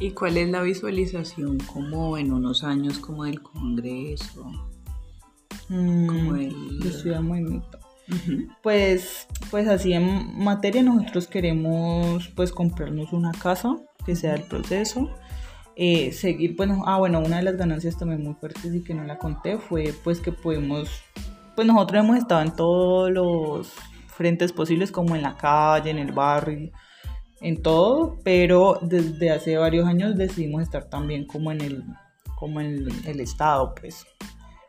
¿Y 0.00 0.12
cuál 0.12 0.36
es 0.36 0.48
la 0.48 0.62
visualización 0.62 1.58
como 1.58 2.16
en 2.18 2.32
unos 2.32 2.62
años 2.62 2.98
como 2.98 3.24
del 3.24 3.42
congreso? 3.42 4.46
Mm, 5.68 6.06
como 6.06 6.36
el... 6.36 6.80
de 6.80 6.92
Ciudad 6.92 7.20
Movimiento. 7.20 7.78
Pues, 8.62 9.26
pues 9.50 9.68
así 9.68 9.92
en 9.92 10.38
materia 10.38 10.82
nosotros 10.82 11.26
queremos 11.26 12.28
pues 12.28 12.52
comprarnos 12.52 13.12
una 13.12 13.32
casa, 13.32 13.76
que 14.06 14.16
sea 14.16 14.34
el 14.34 14.44
proceso. 14.44 15.10
Eh, 15.76 16.12
seguir, 16.12 16.56
bueno, 16.56 16.82
ah 16.86 16.98
bueno, 16.98 17.20
una 17.20 17.36
de 17.36 17.42
las 17.42 17.56
ganancias 17.56 17.98
también 17.98 18.22
muy 18.22 18.34
fuertes 18.34 18.74
y 18.74 18.82
que 18.82 18.94
no 18.94 19.04
la 19.04 19.18
conté 19.18 19.58
fue 19.58 19.94
pues 20.02 20.20
que 20.20 20.32
podemos, 20.32 20.88
pues 21.54 21.66
nosotros 21.66 22.02
hemos 22.02 22.16
estado 22.16 22.42
en 22.42 22.56
todos 22.56 23.12
los 23.12 23.72
frentes 24.06 24.52
posibles 24.52 24.90
como 24.90 25.14
en 25.14 25.22
la 25.22 25.36
calle, 25.36 25.90
en 25.90 25.98
el 25.98 26.12
barrio, 26.12 26.72
en 27.40 27.62
todo, 27.62 28.18
pero 28.24 28.78
desde 28.82 29.30
hace 29.30 29.56
varios 29.56 29.86
años 29.86 30.16
decidimos 30.16 30.62
estar 30.62 30.84
también 30.84 31.26
como 31.26 31.52
en 31.52 31.60
el, 31.60 31.84
como 32.36 32.60
en 32.60 32.88
el 33.06 33.20
estado, 33.20 33.74
pues 33.74 34.06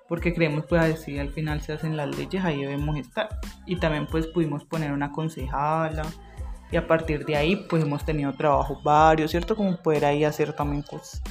porque 0.09 0.33
creemos 0.33 0.65
pues 0.67 0.81
así 0.81 1.19
al 1.19 1.29
final 1.29 1.61
se 1.61 1.71
hacen 1.71 1.95
las 1.95 2.17
leyes, 2.17 2.43
ahí 2.43 2.61
debemos 2.61 2.97
estar. 2.97 3.29
Y 3.67 3.77
también 3.77 4.07
pues 4.07 4.25
pudimos 4.27 4.65
poner 4.65 4.91
una 4.91 5.11
concejala 5.11 6.03
y 6.71 6.77
a 6.77 6.87
partir 6.87 7.25
de 7.25 7.35
ahí 7.35 7.55
pues 7.55 7.83
hemos 7.83 8.03
tenido 8.03 8.33
trabajos 8.33 8.83
varios, 8.83 9.29
¿cierto? 9.31 9.55
Como 9.55 9.77
poder 9.77 10.05
ahí 10.05 10.23
hacer 10.23 10.51
también 10.53 10.81
cosas. 10.81 11.21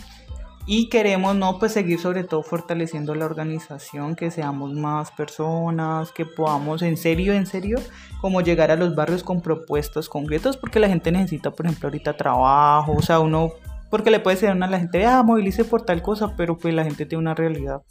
Y 0.69 0.89
queremos, 0.89 1.35
¿no? 1.35 1.59
Pues 1.59 1.73
seguir 1.73 1.99
sobre 1.99 2.23
todo 2.23 2.43
fortaleciendo 2.45 3.15
la 3.15 3.25
organización, 3.25 4.15
que 4.15 4.31
seamos 4.31 4.75
más 4.75 5.11
personas, 5.11 6.13
que 6.13 6.27
podamos 6.27 6.83
en 6.83 6.97
serio, 6.97 7.33
en 7.33 7.47
serio, 7.47 7.79
como 8.21 8.43
llegar 8.43 8.71
a 8.71 8.77
los 8.77 8.95
barrios 8.95 9.25
con 9.25 9.41
propuestas 9.41 10.09
concretas, 10.09 10.57
porque 10.57 10.79
la 10.79 10.89
gente 10.89 11.11
necesita, 11.11 11.51
por 11.51 11.67
ejemplo, 11.67 11.89
ahorita 11.89 12.17
trabajo, 12.17 12.93
o 12.93 13.03
sea, 13.03 13.19
uno, 13.19 13.53
porque 13.91 14.11
le 14.11 14.21
puede 14.21 14.37
decir 14.37 14.51
a 14.51 14.55
la 14.55 14.79
gente, 14.79 15.05
ah, 15.07 15.23
movilice 15.23 15.65
por 15.65 15.83
tal 15.83 16.03
cosa, 16.03 16.37
pero 16.37 16.59
pues 16.59 16.75
la 16.75 16.85
gente 16.85 17.07
tiene 17.07 17.23
una 17.23 17.35
realidad 17.35 17.83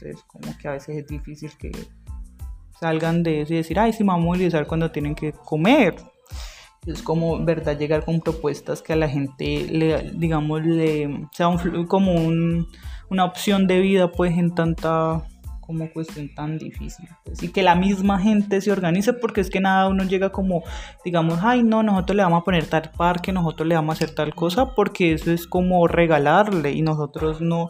entonces, 0.00 0.24
como 0.26 0.56
que 0.56 0.68
a 0.68 0.72
veces 0.72 0.96
es 0.96 1.06
difícil 1.06 1.50
que 1.58 1.70
salgan 2.78 3.22
de 3.22 3.42
eso 3.42 3.52
y 3.52 3.58
decir, 3.58 3.78
ay, 3.78 3.92
sí, 3.92 4.02
vamos 4.02 4.22
a 4.22 4.26
movilizar 4.26 4.66
cuando 4.66 4.90
tienen 4.90 5.14
que 5.14 5.32
comer. 5.32 5.96
Es 6.86 7.02
como, 7.02 7.44
¿verdad? 7.44 7.78
Llegar 7.78 8.04
con 8.04 8.20
propuestas 8.20 8.82
que 8.82 8.92
a 8.94 8.96
la 8.96 9.08
gente, 9.08 9.66
le, 9.70 10.10
digamos, 10.12 10.64
le 10.64 11.28
sea 11.32 11.48
como 11.86 12.14
una 13.10 13.24
opción 13.24 13.66
de 13.66 13.80
vida, 13.80 14.10
pues, 14.10 14.36
en 14.36 14.54
tanta 14.54 15.22
como 15.70 15.88
cuestión 15.92 16.34
tan 16.34 16.58
difícil. 16.58 17.08
Pues, 17.24 17.44
y 17.44 17.48
que 17.48 17.62
la 17.62 17.76
misma 17.76 18.18
gente 18.18 18.60
se 18.60 18.72
organice, 18.72 19.12
porque 19.12 19.40
es 19.40 19.50
que 19.50 19.60
nada, 19.60 19.86
uno 19.86 20.02
llega 20.02 20.32
como, 20.32 20.64
digamos, 21.04 21.38
ay, 21.42 21.62
no, 21.62 21.84
nosotros 21.84 22.16
le 22.16 22.24
vamos 22.24 22.40
a 22.40 22.44
poner 22.44 22.66
tal 22.66 22.90
parque, 22.96 23.32
nosotros 23.32 23.68
le 23.68 23.76
vamos 23.76 23.92
a 23.92 23.96
hacer 23.96 24.12
tal 24.12 24.34
cosa, 24.34 24.74
porque 24.74 25.12
eso 25.12 25.30
es 25.30 25.46
como 25.46 25.86
regalarle 25.86 26.72
y 26.72 26.82
nosotros 26.82 27.40
no 27.40 27.68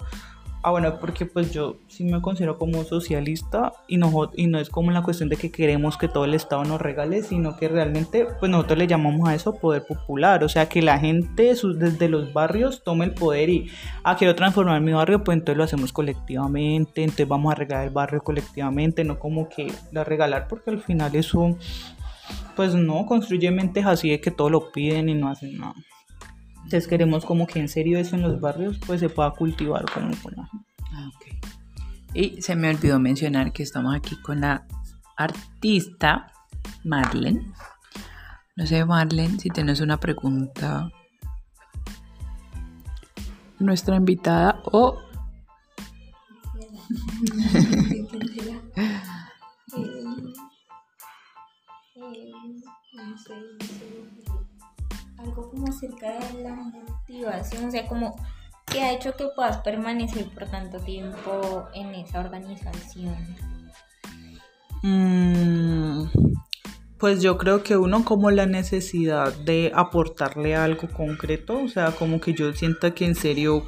Ah, 0.62 0.72
bueno, 0.72 0.98
porque 1.00 1.24
pues 1.24 1.54
yo 1.54 1.76
sí 1.88 2.04
me 2.04 2.20
considero 2.20 2.58
como 2.58 2.84
socialista 2.84 3.72
y 3.88 3.96
no, 3.96 4.30
y 4.36 4.46
no 4.46 4.58
es 4.58 4.68
como 4.68 4.90
la 4.90 5.02
cuestión 5.02 5.30
de 5.30 5.38
que 5.38 5.50
queremos 5.50 5.96
que 5.96 6.06
todo 6.06 6.26
el 6.26 6.34
Estado 6.34 6.64
nos 6.64 6.82
regale, 6.82 7.22
sino 7.22 7.56
que 7.56 7.66
realmente 7.66 8.26
pues 8.38 8.52
nosotros 8.52 8.78
le 8.78 8.86
llamamos 8.86 9.26
a 9.26 9.34
eso 9.34 9.54
poder 9.54 9.86
popular, 9.86 10.44
o 10.44 10.50
sea, 10.50 10.68
que 10.68 10.82
la 10.82 10.98
gente 10.98 11.54
desde 11.54 12.10
los 12.10 12.34
barrios 12.34 12.84
tome 12.84 13.06
el 13.06 13.14
poder 13.14 13.48
y, 13.48 13.70
ah, 14.04 14.16
quiero 14.16 14.34
transformar 14.34 14.82
mi 14.82 14.92
barrio, 14.92 15.24
pues 15.24 15.38
entonces 15.38 15.56
lo 15.56 15.64
hacemos 15.64 15.94
colectivamente, 15.94 17.04
entonces 17.04 17.26
vamos 17.26 17.52
a 17.52 17.54
regalar 17.54 17.86
el 17.86 17.94
barrio 17.94 18.22
colectivamente, 18.22 19.02
no 19.02 19.18
como 19.18 19.48
que 19.48 19.72
la 19.92 20.04
regalar, 20.04 20.46
porque 20.46 20.70
al 20.70 20.82
final 20.82 21.16
eso, 21.16 21.56
pues 22.54 22.74
no, 22.74 23.06
construye 23.06 23.50
mentes 23.50 23.86
así 23.86 24.10
de 24.10 24.20
que 24.20 24.30
todo 24.30 24.50
lo 24.50 24.72
piden 24.72 25.08
y 25.08 25.14
no 25.14 25.30
hacen 25.30 25.58
nada. 25.58 25.74
Entonces 26.64 26.86
queremos 26.86 27.24
como 27.24 27.46
que 27.46 27.58
en 27.58 27.68
serio 27.68 27.98
eso 27.98 28.16
en 28.16 28.22
los 28.22 28.40
barrios 28.40 28.78
pues 28.86 29.00
se 29.00 29.08
pueda 29.08 29.30
cultivar 29.32 29.84
como 29.92 30.14
con 30.22 30.34
la 30.36 30.48
ah, 30.92 31.10
Y 32.14 32.40
se 32.42 32.54
me 32.54 32.70
olvidó 32.70 32.98
mencionar 32.98 33.52
que 33.52 33.62
estamos 33.62 33.94
aquí 33.94 34.20
con 34.22 34.40
la 34.40 34.66
artista 35.16 36.32
Marlene. 36.84 37.52
No 38.56 38.66
sé, 38.66 38.84
Marlene, 38.84 39.38
si 39.38 39.50
tienes 39.50 39.80
una 39.80 39.98
pregunta. 39.98 40.90
Nuestra 43.58 43.96
invitada 43.96 44.62
o... 44.72 44.98
algo 55.22 55.50
como 55.50 55.66
acerca 55.68 56.18
de 56.18 56.42
la 56.42 56.54
motivación, 56.54 57.64
o 57.66 57.70
sea, 57.70 57.86
como 57.86 58.16
que 58.66 58.82
ha 58.82 58.92
hecho 58.92 59.14
que 59.14 59.26
puedas 59.34 59.58
permanecer 59.58 60.28
por 60.30 60.48
tanto 60.48 60.78
tiempo 60.78 61.68
en 61.74 61.94
esa 61.94 62.20
organización. 62.20 63.16
Mm, 64.82 66.04
pues 66.98 67.20
yo 67.20 67.36
creo 67.36 67.62
que 67.62 67.76
uno 67.76 68.04
como 68.04 68.30
la 68.30 68.46
necesidad 68.46 69.34
de 69.34 69.72
aportarle 69.74 70.54
algo 70.56 70.88
concreto, 70.88 71.62
o 71.62 71.68
sea, 71.68 71.92
como 71.92 72.20
que 72.20 72.32
yo 72.32 72.52
sienta 72.54 72.94
que 72.94 73.04
en 73.04 73.14
serio, 73.14 73.64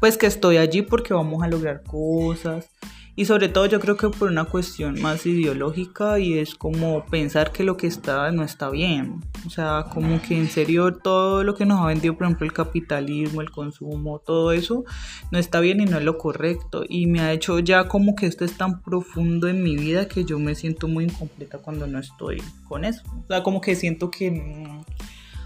pues 0.00 0.18
que 0.18 0.26
estoy 0.26 0.58
allí 0.58 0.82
porque 0.82 1.14
vamos 1.14 1.42
a 1.42 1.48
lograr 1.48 1.82
cosas 1.82 2.70
y 3.16 3.26
sobre 3.26 3.48
todo 3.48 3.66
yo 3.66 3.78
creo 3.78 3.96
que 3.96 4.08
por 4.08 4.28
una 4.28 4.44
cuestión 4.44 5.00
más 5.00 5.24
ideológica 5.24 6.18
y 6.18 6.38
es 6.38 6.56
como 6.56 7.04
pensar 7.06 7.52
que 7.52 7.62
lo 7.62 7.76
que 7.76 7.86
está 7.86 8.32
no 8.32 8.42
está 8.42 8.70
bien. 8.70 9.20
O 9.46 9.50
sea, 9.50 9.86
como 9.92 10.20
que 10.20 10.36
en 10.36 10.48
serio 10.48 10.96
todo 10.96 11.44
lo 11.44 11.54
que 11.54 11.64
nos 11.64 11.80
ha 11.80 11.86
vendido, 11.86 12.16
por 12.16 12.26
ejemplo, 12.26 12.44
el 12.44 12.52
capitalismo, 12.52 13.40
el 13.40 13.50
consumo, 13.50 14.18
todo 14.18 14.50
eso 14.50 14.84
no 15.30 15.38
está 15.38 15.60
bien 15.60 15.80
y 15.80 15.84
no 15.84 15.98
es 15.98 16.04
lo 16.04 16.18
correcto. 16.18 16.84
Y 16.88 17.06
me 17.06 17.20
ha 17.20 17.32
hecho 17.32 17.60
ya 17.60 17.86
como 17.86 18.16
que 18.16 18.26
esto 18.26 18.44
es 18.44 18.56
tan 18.56 18.82
profundo 18.82 19.46
en 19.48 19.62
mi 19.62 19.76
vida 19.76 20.08
que 20.08 20.24
yo 20.24 20.40
me 20.40 20.56
siento 20.56 20.88
muy 20.88 21.04
incompleta 21.04 21.58
cuando 21.58 21.86
no 21.86 22.00
estoy 22.00 22.42
con 22.66 22.84
eso. 22.84 23.02
O 23.22 23.26
sea, 23.28 23.44
como 23.44 23.60
que 23.60 23.76
siento 23.76 24.10
que... 24.10 24.84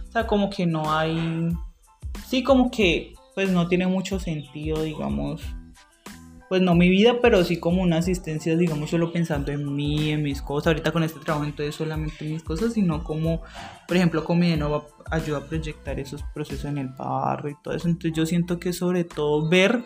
o 0.09 0.13
sea, 0.13 0.27
como 0.27 0.49
que 0.49 0.65
no 0.65 0.91
hay... 0.91 1.51
Sí, 2.27 2.43
como 2.43 2.71
que 2.71 3.15
pues 3.35 3.51
no 3.51 3.69
tiene 3.69 3.87
mucho 3.87 4.19
sentido, 4.19 4.83
digamos, 4.83 5.43
pues 6.49 6.63
no 6.63 6.75
mi 6.75 6.89
vida, 6.89 7.21
pero 7.21 7.45
sí 7.45 7.59
como 7.59 7.83
una 7.83 7.99
asistencia, 7.99 8.57
digamos, 8.57 8.91
solo 8.91 9.13
pensando 9.13 9.53
en 9.53 9.75
mí, 9.75 10.11
en 10.11 10.23
mis 10.23 10.41
cosas. 10.41 10.69
Ahorita 10.69 10.93
con 10.93 11.03
este 11.03 11.21
trabajo 11.21 11.45
entonces 11.45 11.75
solamente 11.75 12.25
en 12.25 12.33
mis 12.33 12.43
cosas, 12.43 12.73
sino 12.73 13.05
como, 13.05 13.43
por 13.87 13.97
ejemplo, 13.97 14.25
con 14.25 14.39
mi 14.39 14.57
nuevo 14.57 14.87
ayuda 15.11 15.39
a 15.39 15.45
proyectar 15.45 15.99
esos 16.01 16.23
procesos 16.35 16.65
en 16.67 16.79
el 16.79 16.89
barrio 16.89 17.51
y 17.51 17.63
todo 17.63 17.75
eso. 17.75 17.89
Entonces 17.89 18.13
yo 18.17 18.25
siento 18.25 18.59
que 18.59 18.73
sobre 18.73 19.05
todo 19.05 19.49
ver 19.49 19.85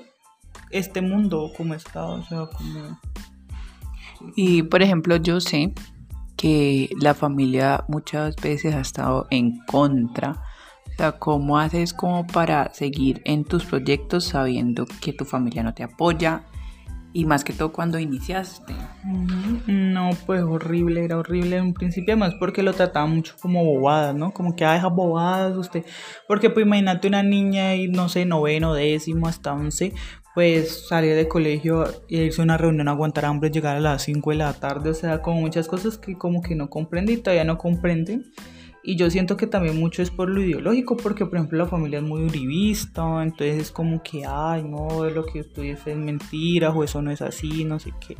este 0.71 1.00
mundo 1.00 1.50
como 1.57 1.75
está, 1.75 2.04
o 2.04 2.23
sea, 2.25 2.47
como... 2.47 2.99
Y 4.37 4.62
por 4.62 4.83
ejemplo, 4.83 5.16
yo 5.16 5.40
sé 5.40 5.75
que 6.37 6.90
la 7.00 7.14
familia 7.14 7.85
muchas 7.88 8.37
veces 8.37 8.75
ha 8.75 8.81
estado 8.81 9.26
en 9.31 9.59
contra. 9.66 10.42
O 10.92 10.97
sea, 10.97 11.12
¿cómo 11.12 11.59
haces 11.59 11.92
como 11.92 12.26
para 12.26 12.73
seguir 12.73 13.21
en 13.25 13.45
tus 13.45 13.64
proyectos 13.64 14.25
sabiendo 14.26 14.87
que 15.00 15.12
tu 15.12 15.25
familia 15.25 15.62
no 15.62 15.75
te 15.75 15.83
apoya, 15.83 16.45
y 17.12 17.25
más 17.25 17.45
que 17.45 17.52
todo 17.52 17.73
cuando 17.73 17.99
iniciaste. 17.99 18.75
No, 19.66 20.11
pues 20.26 20.42
horrible, 20.42 21.04
era 21.04 21.19
horrible 21.19 21.57
en 21.57 21.64
un 21.64 21.75
principio, 21.75 22.14
además 22.14 22.35
porque 22.38 22.62
lo 22.62 22.73
trataba 22.73 23.07
mucho 23.07 23.35
como 23.40 23.64
bobadas, 23.64 24.14
¿no? 24.14 24.33
Como 24.33 24.57
que, 24.57 24.64
ah, 24.64 24.75
deja 24.75 24.88
bobadas 24.88 25.57
usted. 25.57 25.85
Porque 26.26 26.50
pues 26.50 26.66
imagínate 26.66 27.09
una 27.09 27.23
niña 27.23 27.75
y 27.75 27.88
no 27.88 28.09
sé, 28.09 28.25
noveno, 28.25 28.75
décimo, 28.75 29.28
hasta 29.28 29.52
once, 29.52 29.92
pues 30.35 30.87
salir 30.88 31.14
de 31.14 31.28
colegio 31.28 31.85
irse 32.09 32.40
a 32.40 32.45
una 32.45 32.57
reunión, 32.57 32.88
aguantar 32.88 33.26
hambre, 33.26 33.50
llegar 33.50 33.76
a 33.76 33.81
las 33.81 34.02
cinco 34.02 34.31
de 34.31 34.37
la 34.37 34.52
tarde, 34.54 34.90
o 34.90 34.95
sea, 34.95 35.21
como 35.21 35.40
muchas 35.40 35.69
cosas 35.69 35.99
que 35.99 36.16
como 36.16 36.42
que 36.42 36.54
no 36.54 36.71
comprende 36.71 37.12
y 37.12 37.16
todavía 37.19 37.45
no 37.45 37.59
comprenden. 37.59 38.33
Y 38.85 38.97
yo 38.97 39.09
siento 39.11 39.37
que 39.37 39.47
también 39.47 39.79
mucho 39.79 40.03
es 40.03 40.11
por 40.11 40.29
lo 40.29 40.43
ideológico, 40.43 40.97
porque 40.97 41.25
por 41.25 41.37
ejemplo 41.37 41.59
la 41.59 41.67
familia 41.67 42.01
es 42.01 42.05
muy 42.05 42.23
uribista, 42.23 43.23
entonces 43.23 43.62
es 43.62 43.71
como 43.71 44.03
que, 44.03 44.25
ay, 44.27 44.65
no, 44.65 45.05
lo 45.09 45.25
que 45.25 45.41
usted 45.41 45.62
dice 45.62 45.93
es 45.93 45.97
mentira, 45.97 46.71
o 46.71 46.83
eso 46.83 47.01
no 47.01 47.12
es 47.12 47.23
así, 47.23 47.65
no 47.65 47.79
sé 47.79 47.93
qué. 48.05 48.17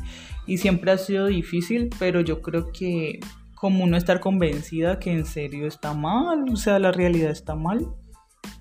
Y 0.47 0.59
siempre 0.59 0.92
ha 0.92 0.99
sido 0.99 1.26
difícil, 1.26 1.90
pero 1.99 2.21
yo 2.21 2.42
creo 2.42 2.71
que 2.71 3.19
como 3.57 3.85
uno 3.85 3.97
estar 3.97 4.21
convencida 4.21 4.99
que 4.99 5.12
en 5.12 5.26
serio 5.26 5.66
está 5.66 5.95
mal, 5.95 6.45
o 6.52 6.57
sea, 6.57 6.78
la 6.78 6.92
realidad 6.92 7.31
está 7.31 7.57
mal, 7.57 7.88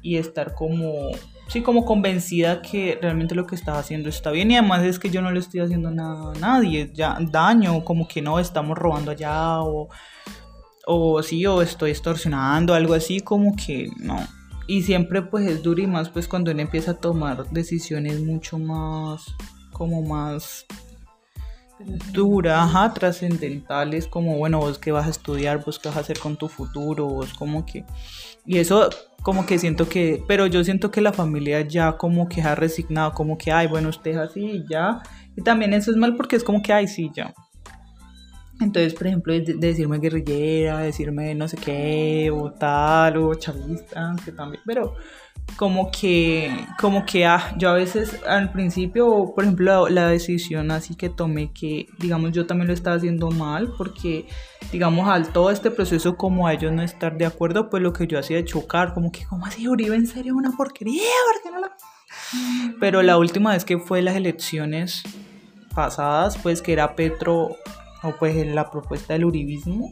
y 0.01 0.17
estar 0.17 0.55
como, 0.55 1.11
sí, 1.47 1.61
como 1.61 1.85
convencida 1.85 2.61
que 2.61 2.97
realmente 3.01 3.35
lo 3.35 3.45
que 3.45 3.55
estaba 3.55 3.79
haciendo 3.79 4.09
está 4.09 4.31
bien, 4.31 4.51
y 4.51 4.57
además 4.57 4.83
es 4.83 4.99
que 4.99 5.09
yo 5.09 5.21
no 5.21 5.31
le 5.31 5.39
estoy 5.39 5.59
haciendo 5.59 5.91
nada 5.91 6.31
a 6.31 6.39
nadie, 6.39 6.91
ya 6.93 7.17
daño, 7.19 7.83
como 7.83 8.07
que 8.07 8.21
no, 8.21 8.39
estamos 8.39 8.77
robando 8.77 9.11
allá, 9.11 9.61
o 9.61 9.89
o 10.85 11.21
sí, 11.23 11.45
o 11.45 11.61
estoy 11.61 11.91
extorsionando, 11.91 12.73
algo 12.73 12.93
así, 12.93 13.19
como 13.19 13.55
que 13.55 13.89
no. 13.97 14.19
Y 14.67 14.83
siempre 14.83 15.21
pues 15.21 15.47
es 15.47 15.63
duro 15.63 15.81
y 15.81 15.87
más 15.87 16.09
pues 16.09 16.27
cuando 16.27 16.51
uno 16.51 16.61
empieza 16.61 16.91
a 16.91 16.99
tomar 16.99 17.49
decisiones 17.49 18.21
mucho 18.21 18.57
más, 18.57 19.25
como 19.71 20.01
más, 20.01 20.65
dura, 22.11 22.63
ajá, 22.63 22.93
trascendentales, 22.93 24.07
como, 24.07 24.37
bueno, 24.37 24.59
vos 24.59 24.77
qué 24.77 24.91
vas 24.91 25.07
a 25.07 25.11
estudiar, 25.11 25.63
vos 25.65 25.79
qué 25.79 25.89
vas 25.89 25.97
a 25.97 26.01
hacer 26.01 26.19
con 26.19 26.37
tu 26.37 26.47
futuro, 26.47 27.07
vos 27.07 27.33
como 27.33 27.65
que... 27.65 27.85
Y 28.45 28.57
eso 28.57 28.89
como 29.21 29.45
que 29.45 29.59
siento 29.59 29.87
que, 29.87 30.23
pero 30.27 30.47
yo 30.47 30.63
siento 30.63 30.89
que 30.89 31.01
la 31.01 31.13
familia 31.13 31.61
ya 31.61 31.97
como 31.97 32.27
que 32.27 32.41
ha 32.41 32.55
resignado, 32.55 33.13
como 33.13 33.37
que, 33.37 33.51
ay, 33.51 33.67
bueno, 33.67 33.89
usted 33.89 34.11
es 34.11 34.17
así 34.17 34.41
y 34.41 34.65
ya. 34.67 35.01
Y 35.35 35.43
también 35.43 35.73
eso 35.73 35.91
es 35.91 35.97
mal 35.97 36.15
porque 36.15 36.35
es 36.35 36.43
como 36.43 36.61
que, 36.61 36.73
ay, 36.73 36.87
sí, 36.87 37.11
ya. 37.13 37.33
Entonces, 38.61 38.93
por 38.93 39.07
ejemplo, 39.07 39.33
decirme 39.33 39.99
guerrillera, 39.99 40.79
decirme 40.79 41.33
no 41.35 41.47
sé 41.47 41.57
qué, 41.57 42.31
o 42.31 42.51
tal, 42.51 43.17
o 43.17 43.33
chavista, 43.33 44.15
que 44.23 44.31
también, 44.31 44.61
pero 44.65 44.95
como 45.57 45.91
que, 45.91 46.49
como 46.79 47.05
que, 47.05 47.25
ah, 47.25 47.53
yo 47.57 47.69
a 47.69 47.73
veces 47.73 48.21
al 48.25 48.51
principio, 48.51 49.33
por 49.35 49.43
ejemplo, 49.43 49.89
la, 49.89 50.07
decisión 50.07 50.71
así 50.71 50.95
que 50.95 51.09
tomé 51.09 51.51
que, 51.51 51.87
digamos, 51.99 52.31
yo 52.31 52.45
también 52.45 52.67
lo 52.67 52.73
estaba 52.73 52.95
haciendo 52.95 53.31
mal, 53.31 53.73
porque, 53.77 54.27
digamos, 54.71 55.07
al 55.07 55.31
todo 55.33 55.51
este 55.51 55.71
proceso, 55.71 56.15
como 56.15 56.47
a 56.47 56.53
ellos 56.53 56.71
no 56.71 56.81
estar 56.81 57.17
de 57.17 57.25
acuerdo, 57.25 57.69
pues 57.69 57.83
lo 57.83 57.93
que 57.93 58.07
yo 58.07 58.19
hacía 58.19 58.37
de 58.37 58.45
chocar, 58.45 58.93
como 58.93 59.11
que, 59.11 59.25
¿cómo 59.25 59.45
así 59.45 59.67
Uribe 59.67 59.95
en 59.95 60.07
serio 60.07 60.35
una 60.35 60.51
porquería? 60.51 61.01
¿Por 61.33 61.43
qué 61.43 61.51
no 61.51 61.59
la... 61.59 61.75
Pero 62.79 63.01
la 63.01 63.17
última 63.17 63.51
vez 63.51 63.65
que 63.65 63.77
fue 63.77 64.01
las 64.01 64.15
elecciones 64.15 65.03
pasadas, 65.73 66.37
pues 66.37 66.61
que 66.61 66.73
era 66.73 66.95
Petro, 66.95 67.57
o 68.03 68.13
pues 68.17 68.45
la 68.47 68.69
propuesta 68.69 69.13
del 69.13 69.25
uribismo, 69.25 69.91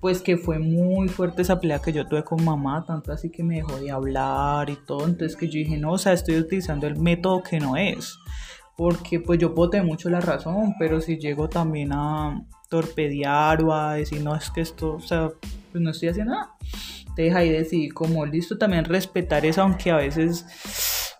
pues 0.00 0.20
que 0.20 0.36
fue 0.36 0.58
muy 0.58 1.08
fuerte 1.08 1.42
esa 1.42 1.60
pelea 1.60 1.80
que 1.80 1.92
yo 1.92 2.06
tuve 2.06 2.24
con 2.24 2.44
mamá, 2.44 2.84
tanto 2.86 3.12
así 3.12 3.30
que 3.30 3.42
me 3.42 3.56
dejó 3.56 3.76
de 3.76 3.90
hablar 3.90 4.68
y 4.70 4.76
todo, 4.76 5.06
entonces 5.06 5.36
que 5.36 5.46
yo 5.46 5.54
dije, 5.54 5.78
no, 5.78 5.92
o 5.92 5.98
sea, 5.98 6.12
estoy 6.12 6.36
utilizando 6.36 6.86
el 6.86 6.96
método 6.96 7.42
que 7.42 7.60
no 7.60 7.76
es, 7.76 8.18
porque 8.76 9.20
pues 9.20 9.38
yo 9.38 9.54
puedo 9.54 9.70
tener 9.70 9.86
mucho 9.86 10.10
la 10.10 10.20
razón, 10.20 10.74
pero 10.78 11.00
si 11.00 11.18
llego 11.18 11.48
también 11.48 11.92
a 11.92 12.44
torpedear 12.68 13.62
o 13.62 13.72
a 13.72 13.94
decir, 13.94 14.22
no, 14.22 14.34
es 14.34 14.50
que 14.50 14.62
esto, 14.62 14.94
o 14.94 15.00
sea, 15.00 15.30
pues 15.70 15.82
no 15.82 15.90
estoy 15.90 16.08
haciendo 16.08 16.32
nada, 16.32 16.54
te 17.14 17.22
deja 17.22 17.38
ahí 17.38 17.50
decir 17.50 17.92
como 17.92 18.24
listo, 18.26 18.58
también 18.58 18.84
respetar 18.84 19.44
eso, 19.44 19.62
aunque 19.62 19.90
a 19.90 19.96
veces 19.96 20.44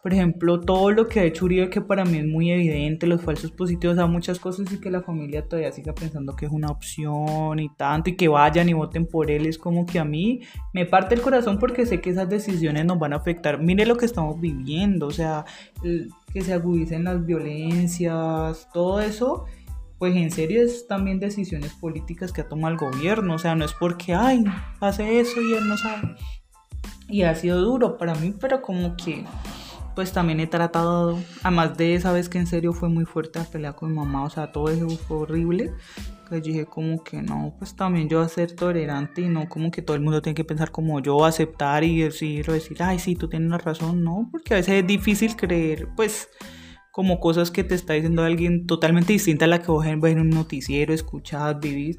por 0.02 0.12
ejemplo, 0.12 0.61
todo 0.61 0.90
lo 0.90 1.06
que 1.06 1.21
ha 1.21 1.25
hecho 1.25 1.44
Uribe, 1.44 1.71
que 1.71 1.80
para 1.80 2.04
mí 2.04 2.18
es 2.18 2.26
muy 2.26 2.50
evidente, 2.50 3.06
los 3.06 3.23
falsos 3.23 3.52
positivos, 3.52 3.99
a 3.99 4.06
muchas 4.06 4.40
cosas 4.40 4.73
y 4.73 4.80
que 4.80 4.90
la 4.90 5.00
familia 5.00 5.47
todavía 5.47 5.71
siga 5.71 5.94
pensando 5.94 6.35
que 6.35 6.47
es 6.47 6.52
una 6.52 6.68
opción 6.68 7.61
y 7.61 7.68
tanto, 7.76 8.11
y 8.11 8.16
que 8.16 8.26
vayan 8.26 8.68
y 8.68 8.73
voten 8.73 9.06
por 9.06 9.30
él, 9.30 9.47
es 9.47 9.59
como 9.59 9.87
que 9.87 10.00
a 10.00 10.04
mí 10.04 10.40
me 10.73 10.87
parte 10.87 11.14
el 11.14 11.21
corazón 11.21 11.59
porque 11.61 11.87
sé 11.87 12.00
que 12.00 12.11
esas 12.11 12.28
decisiones 12.28 12.85
nos 12.85 12.99
van 12.99 13.12
a 13.12 13.16
afectar. 13.16 13.62
Mire 13.62 13.87
lo 13.87 13.97
que 13.97 14.06
estamos 14.06 14.40
viviendo, 14.40 15.06
o 15.06 15.12
sea, 15.12 15.44
que 16.32 16.40
se 16.42 16.52
agudicen 16.52 17.04
las 17.04 17.25
violencias, 17.25 18.68
todo 18.73 19.00
eso 19.00 19.44
pues 20.02 20.16
en 20.16 20.32
serio 20.32 20.64
es 20.64 20.88
también 20.88 21.21
decisiones 21.21 21.75
políticas 21.75 22.32
que 22.32 22.42
toma 22.42 22.68
el 22.68 22.76
gobierno, 22.76 23.37
o 23.37 23.38
sea, 23.38 23.54
no 23.54 23.64
es 23.64 23.73
porque, 23.73 24.14
ay, 24.14 24.42
hace 24.80 25.21
eso 25.21 25.40
y 25.40 25.52
él 25.52 25.68
no 25.68 25.76
sabe. 25.76 26.16
Y 27.09 27.23
ha 27.23 27.32
sido 27.37 27.61
duro 27.61 27.99
para 27.99 28.16
mí, 28.16 28.35
pero 28.40 28.62
como 28.62 28.97
que 28.97 29.25
pues 29.94 30.12
también 30.12 30.40
he 30.40 30.46
tratado, 30.46 31.18
además 31.42 31.76
de 31.76 31.94
esa 31.94 32.12
vez 32.12 32.28
que 32.28 32.38
en 32.38 32.46
serio 32.46 32.72
fue 32.72 32.88
muy 32.88 33.04
fuerte 33.04 33.38
la 33.38 33.44
pelea 33.44 33.72
con 33.75 33.90
mi 33.90 33.96
mamá, 33.96 34.25
o 34.25 34.30
sea, 34.30 34.52
todo 34.52 34.68
eso 34.68 34.88
fue 34.88 35.18
horrible, 35.18 35.72
que 36.28 36.40
dije 36.40 36.66
como 36.66 37.02
que 37.04 37.22
no, 37.22 37.54
pues 37.58 37.76
también 37.76 38.08
yo 38.08 38.18
voy 38.18 38.26
a 38.26 38.28
ser 38.28 38.54
tolerante 38.54 39.22
y 39.22 39.28
no 39.28 39.49
como 39.49 39.70
que 39.70 39.82
todo 39.82 39.96
el 39.96 40.02
mundo 40.02 40.22
tiene 40.22 40.34
que 40.34 40.44
pensar 40.44 40.70
como 40.70 41.00
yo, 41.00 41.25
aceptar 41.25 41.84
y 41.84 42.00
decir, 42.00 42.49
o 42.49 42.52
decir, 42.52 42.82
ay, 42.82 42.99
sí, 42.99 43.16
tú 43.16 43.28
tienes 43.28 43.50
la 43.50 43.58
razón, 43.58 44.02
no, 44.02 44.28
porque 44.30 44.54
a 44.54 44.56
veces 44.58 44.75
es 44.82 44.87
difícil 44.87 45.37
creer, 45.37 45.88
pues, 45.96 46.28
como 46.90 47.20
cosas 47.20 47.50
que 47.50 47.64
te 47.64 47.75
está 47.75 47.94
diciendo 47.94 48.22
alguien 48.22 48.66
totalmente 48.66 49.12
distinta 49.14 49.46
a 49.46 49.49
la 49.49 49.62
que 49.62 49.72
vos 49.72 49.84
ves 49.84 50.12
en 50.12 50.20
un 50.20 50.30
noticiero, 50.30 50.92
escuchas, 50.92 51.58
vivís, 51.58 51.96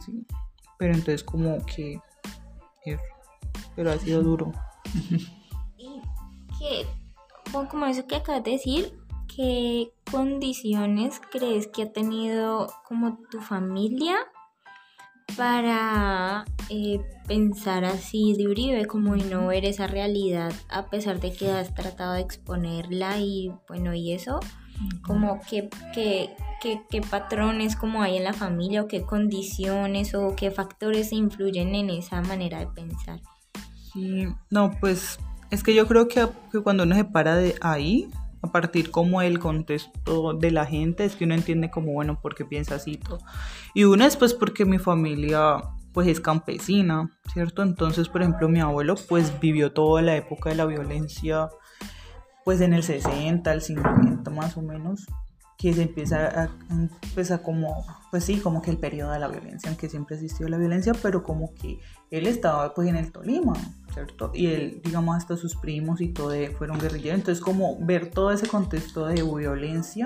pero 0.77 0.93
entonces 0.93 1.23
como 1.23 1.57
que, 1.65 1.99
pero 3.75 3.91
ha 3.91 3.97
sido 3.97 4.21
duro. 4.21 4.51
¿Y 5.77 6.01
qué? 6.59 6.85
Como 7.53 7.85
eso 7.85 8.07
que 8.07 8.15
acabas 8.15 8.43
de 8.43 8.51
decir, 8.51 8.93
¿qué 9.35 9.93
condiciones 10.11 11.21
crees 11.31 11.67
que 11.67 11.83
ha 11.83 11.91
tenido 11.91 12.67
como 12.87 13.19
tu 13.29 13.39
familia 13.39 14.15
para 15.37 16.45
eh, 16.69 16.99
pensar 17.27 17.85
así 17.85 18.33
de 18.37 18.47
Uribe, 18.47 18.85
como 18.85 19.15
y 19.15 19.21
no 19.21 19.47
ver 19.47 19.65
esa 19.65 19.87
realidad 19.87 20.53
a 20.69 20.89
pesar 20.89 21.19
de 21.19 21.33
que 21.33 21.51
has 21.51 21.73
tratado 21.73 22.13
de 22.13 22.21
exponerla 22.21 23.19
y 23.19 23.51
bueno, 23.67 23.93
y 23.93 24.11
eso? 24.11 24.39
Como 25.05 25.39
qué, 25.49 25.69
qué, 25.93 26.35
qué, 26.61 27.01
patrones 27.01 27.75
como 27.75 28.01
hay 28.01 28.17
en 28.17 28.23
la 28.23 28.33
familia 28.33 28.81
o 28.81 28.87
qué 28.87 29.03
condiciones 29.03 30.13
o 30.15 30.35
qué 30.35 30.51
factores 30.51 31.13
influyen 31.13 31.75
en 31.75 31.89
esa 31.89 32.21
manera 32.21 32.59
de 32.59 32.67
pensar. 32.67 33.21
Sí, 33.93 34.27
no, 34.49 34.71
pues 34.79 35.19
es 35.53 35.61
que 35.61 35.75
yo 35.75 35.87
creo 35.87 36.07
que, 36.07 36.27
cuando 36.63 36.83
uno 36.83 36.95
se 36.95 37.05
para 37.05 37.35
de 37.35 37.55
ahí, 37.61 38.09
a 38.41 38.51
partir 38.51 38.89
como 38.89 39.21
el 39.21 39.37
contexto 39.37 40.33
de 40.33 40.49
la 40.49 40.65
gente, 40.65 41.05
es 41.05 41.15
que 41.15 41.25
uno 41.25 41.35
entiende 41.35 41.69
como, 41.69 41.93
bueno, 41.93 42.19
por 42.19 42.33
qué 42.33 42.43
piensa 42.43 42.75
así 42.75 42.97
todo. 42.97 43.19
Y 43.75 43.83
uno 43.83 44.03
es 44.03 44.17
pues 44.17 44.33
porque 44.33 44.65
mi 44.65 44.79
familia 44.79 45.61
pues 45.93 46.07
es 46.07 46.19
campesina, 46.19 47.11
¿cierto? 47.31 47.61
Entonces, 47.61 48.09
por 48.09 48.23
ejemplo, 48.23 48.49
mi 48.49 48.61
abuelo 48.61 48.95
pues 49.07 49.39
vivió 49.39 49.71
toda 49.71 50.01
la 50.01 50.15
época 50.15 50.49
de 50.49 50.55
la 50.55 50.65
violencia 50.65 51.49
pues 52.43 52.59
en 52.59 52.73
el 52.73 52.81
60, 52.81 53.53
el 53.53 53.61
50 53.61 54.31
más 54.31 54.57
o 54.57 54.63
menos, 54.63 55.05
que 55.63 55.71
se 55.73 55.83
empieza 55.83 56.43
a, 56.43 56.49
empieza 57.05 57.41
como, 57.41 57.85
pues 58.11 58.25
sí, 58.25 58.41
como 58.41 58.61
que 58.61 58.69
el 58.69 58.77
periodo 58.77 59.13
de 59.13 59.19
la 59.19 59.29
violencia, 59.29 59.69
aunque 59.69 59.87
siempre 59.87 60.17
existió 60.17 60.49
la 60.49 60.57
violencia, 60.57 60.91
pero 61.01 61.23
como 61.23 61.53
que 61.53 61.79
él 62.11 62.27
estaba 62.27 62.73
pues 62.73 62.89
en 62.89 62.97
el 62.97 63.13
Tolima, 63.13 63.53
¿cierto? 63.93 64.31
Y 64.33 64.47
él, 64.47 64.81
digamos, 64.83 65.15
hasta 65.15 65.37
sus 65.37 65.55
primos 65.55 66.01
y 66.01 66.09
todo 66.09 66.33
fueron 66.57 66.79
guerrilleros. 66.79 67.19
Entonces, 67.19 67.41
como 67.41 67.77
ver 67.79 68.09
todo 68.09 68.31
ese 68.31 68.45
contexto 68.45 69.05
de 69.05 69.23
violencia 69.23 70.05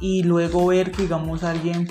y 0.00 0.22
luego 0.22 0.66
ver 0.66 0.92
que, 0.92 1.04
digamos, 1.04 1.44
alguien 1.44 1.88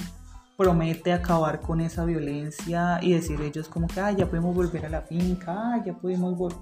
promete 0.55 1.13
acabar 1.13 1.61
con 1.61 1.81
esa 1.81 2.05
violencia 2.05 2.99
y 3.01 3.13
decir 3.13 3.41
ellos 3.41 3.69
como 3.69 3.87
que, 3.87 4.01
ah, 4.01 4.11
ya 4.11 4.29
podemos 4.29 4.53
volver 4.53 4.85
a 4.85 4.89
la 4.89 5.01
finca, 5.01 5.55
ah, 5.57 5.83
ya 5.83 5.97
pudimos 5.97 6.37
volver. 6.37 6.59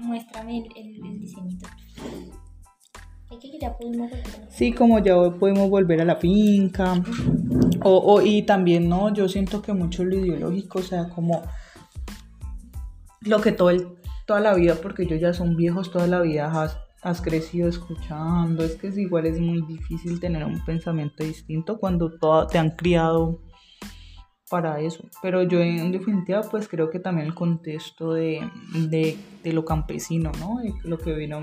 Muéstrame 0.00 0.66
el, 0.74 1.06
el, 1.06 1.20
diseñito. 1.20 1.68
Sí, 4.48 4.72
como 4.72 4.98
ya 5.00 5.14
podemos 5.38 5.68
volver 5.68 6.00
a 6.00 6.04
la 6.04 6.16
finca. 6.16 7.02
O, 7.82 8.14
o, 8.14 8.22
y 8.22 8.42
también, 8.42 8.88
¿no? 8.88 9.12
Yo 9.12 9.28
siento 9.28 9.62
que 9.62 9.72
mucho 9.72 10.04
lo 10.04 10.16
ideológico, 10.16 10.78
o 10.78 10.82
sea, 10.82 11.08
como 11.08 11.42
lo 13.20 13.40
que 13.40 13.52
todo 13.52 13.70
el, 13.70 13.88
toda 14.26 14.40
la 14.40 14.54
vida, 14.54 14.76
porque 14.82 15.06
yo 15.06 15.16
ya 15.16 15.32
son 15.32 15.56
viejos, 15.56 15.90
toda 15.90 16.06
la 16.06 16.20
vida 16.20 16.50
has, 16.50 16.78
has 17.02 17.20
crecido 17.20 17.68
escuchando, 17.68 18.64
es 18.64 18.76
que 18.76 18.88
es 18.88 18.98
igual 18.98 19.26
es 19.26 19.38
muy 19.38 19.62
difícil 19.62 20.20
tener 20.20 20.44
un 20.44 20.64
pensamiento 20.64 21.24
distinto 21.24 21.78
cuando 21.78 22.16
todo, 22.18 22.46
te 22.46 22.58
han 22.58 22.70
criado 22.70 23.40
para 24.50 24.80
eso. 24.80 25.04
Pero 25.22 25.42
yo 25.42 25.60
en 25.60 25.92
definitiva 25.92 26.42
pues 26.42 26.68
creo 26.68 26.90
que 26.90 26.98
también 26.98 27.26
el 27.26 27.34
contexto 27.34 28.12
de, 28.12 28.48
de, 28.88 29.16
de 29.42 29.52
lo 29.52 29.64
campesino, 29.64 30.32
¿no? 30.38 30.58
lo 30.84 30.98
que 30.98 31.12
vino... 31.14 31.40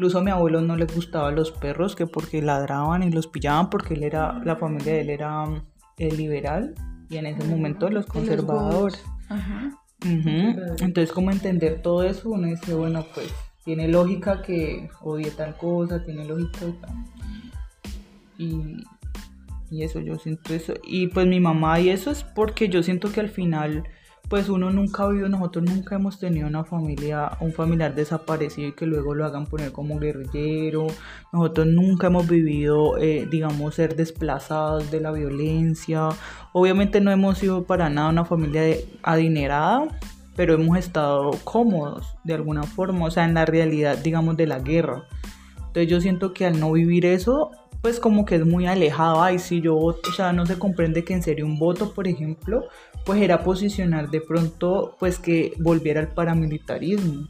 Incluso 0.00 0.20
a 0.20 0.22
mi 0.22 0.30
abuelo 0.30 0.62
no 0.62 0.76
le 0.76 0.86
gustaban 0.86 1.34
los 1.34 1.52
perros, 1.52 1.94
que 1.94 2.06
porque 2.06 2.40
ladraban 2.40 3.02
y 3.02 3.10
los 3.10 3.26
pillaban, 3.26 3.68
porque 3.68 3.92
él 3.92 4.02
era, 4.02 4.40
la 4.46 4.56
familia 4.56 4.94
de 4.94 5.00
él 5.02 5.10
era 5.10 5.44
eh, 5.98 6.10
liberal 6.10 6.74
y 7.10 7.18
en 7.18 7.26
ese 7.26 7.46
momento 7.46 7.90
los 7.90 8.06
conservadores. 8.06 9.04
Ajá. 9.28 9.78
Entonces, 10.02 11.12
como 11.12 11.30
entender 11.30 11.82
todo 11.82 12.02
eso, 12.02 12.30
uno 12.30 12.46
dice, 12.46 12.72
bueno, 12.72 13.04
pues 13.14 13.30
tiene 13.62 13.88
lógica 13.88 14.40
que 14.40 14.88
odie 15.02 15.32
tal 15.32 15.54
cosa, 15.58 16.02
tiene 16.02 16.24
lógica 16.24 16.60
y, 18.38 18.78
y 19.70 19.82
eso, 19.82 20.00
yo 20.00 20.18
siento 20.18 20.54
eso. 20.54 20.72
Y 20.82 21.08
pues 21.08 21.26
mi 21.26 21.40
mamá 21.40 21.78
y 21.78 21.90
eso 21.90 22.10
es 22.10 22.24
porque 22.24 22.70
yo 22.70 22.82
siento 22.82 23.12
que 23.12 23.20
al 23.20 23.28
final 23.28 23.84
pues 24.30 24.48
uno 24.48 24.70
nunca 24.70 25.02
ha 25.02 25.08
vivido, 25.08 25.28
nosotros 25.28 25.64
nunca 25.64 25.96
hemos 25.96 26.20
tenido 26.20 26.46
una 26.46 26.62
familia, 26.62 27.36
un 27.40 27.52
familiar 27.52 27.96
desaparecido 27.96 28.68
y 28.68 28.72
que 28.72 28.86
luego 28.86 29.12
lo 29.12 29.24
hagan 29.24 29.46
poner 29.46 29.72
como 29.72 29.98
guerrillero, 29.98 30.86
nosotros 31.32 31.66
nunca 31.66 32.06
hemos 32.06 32.28
vivido, 32.28 32.96
eh, 32.98 33.26
digamos, 33.28 33.74
ser 33.74 33.96
desplazados 33.96 34.88
de 34.92 35.00
la 35.00 35.10
violencia, 35.10 36.10
obviamente 36.52 37.00
no 37.00 37.10
hemos 37.10 37.38
sido 37.38 37.64
para 37.64 37.90
nada 37.90 38.10
una 38.10 38.24
familia 38.24 38.62
adinerada, 39.02 39.88
pero 40.36 40.54
hemos 40.54 40.78
estado 40.78 41.32
cómodos 41.42 42.16
de 42.22 42.34
alguna 42.34 42.62
forma, 42.62 43.06
o 43.06 43.10
sea, 43.10 43.24
en 43.24 43.34
la 43.34 43.46
realidad, 43.46 43.98
digamos, 43.98 44.36
de 44.36 44.46
la 44.46 44.60
guerra. 44.60 45.08
Entonces 45.56 45.88
yo 45.88 46.00
siento 46.00 46.34
que 46.34 46.46
al 46.46 46.60
no 46.60 46.70
vivir 46.70 47.04
eso, 47.04 47.50
pues 47.82 47.98
como 47.98 48.24
que 48.24 48.36
es 48.36 48.46
muy 48.46 48.66
alejado, 48.66 49.22
ay, 49.22 49.38
si 49.38 49.60
yo 49.60 49.74
voto, 49.74 50.10
o 50.10 50.12
sea, 50.12 50.32
no 50.32 50.44
se 50.46 50.58
comprende 50.58 51.04
que 51.04 51.14
en 51.14 51.22
serio 51.22 51.46
un 51.46 51.58
voto, 51.58 51.92
por 51.94 52.06
ejemplo, 52.06 52.64
pues 53.04 53.22
era 53.22 53.42
posicionar 53.42 54.10
de 54.10 54.20
pronto 54.20 54.96
pues 54.98 55.18
que 55.18 55.54
volviera 55.58 56.00
al 56.00 56.08
paramilitarismo. 56.08 57.28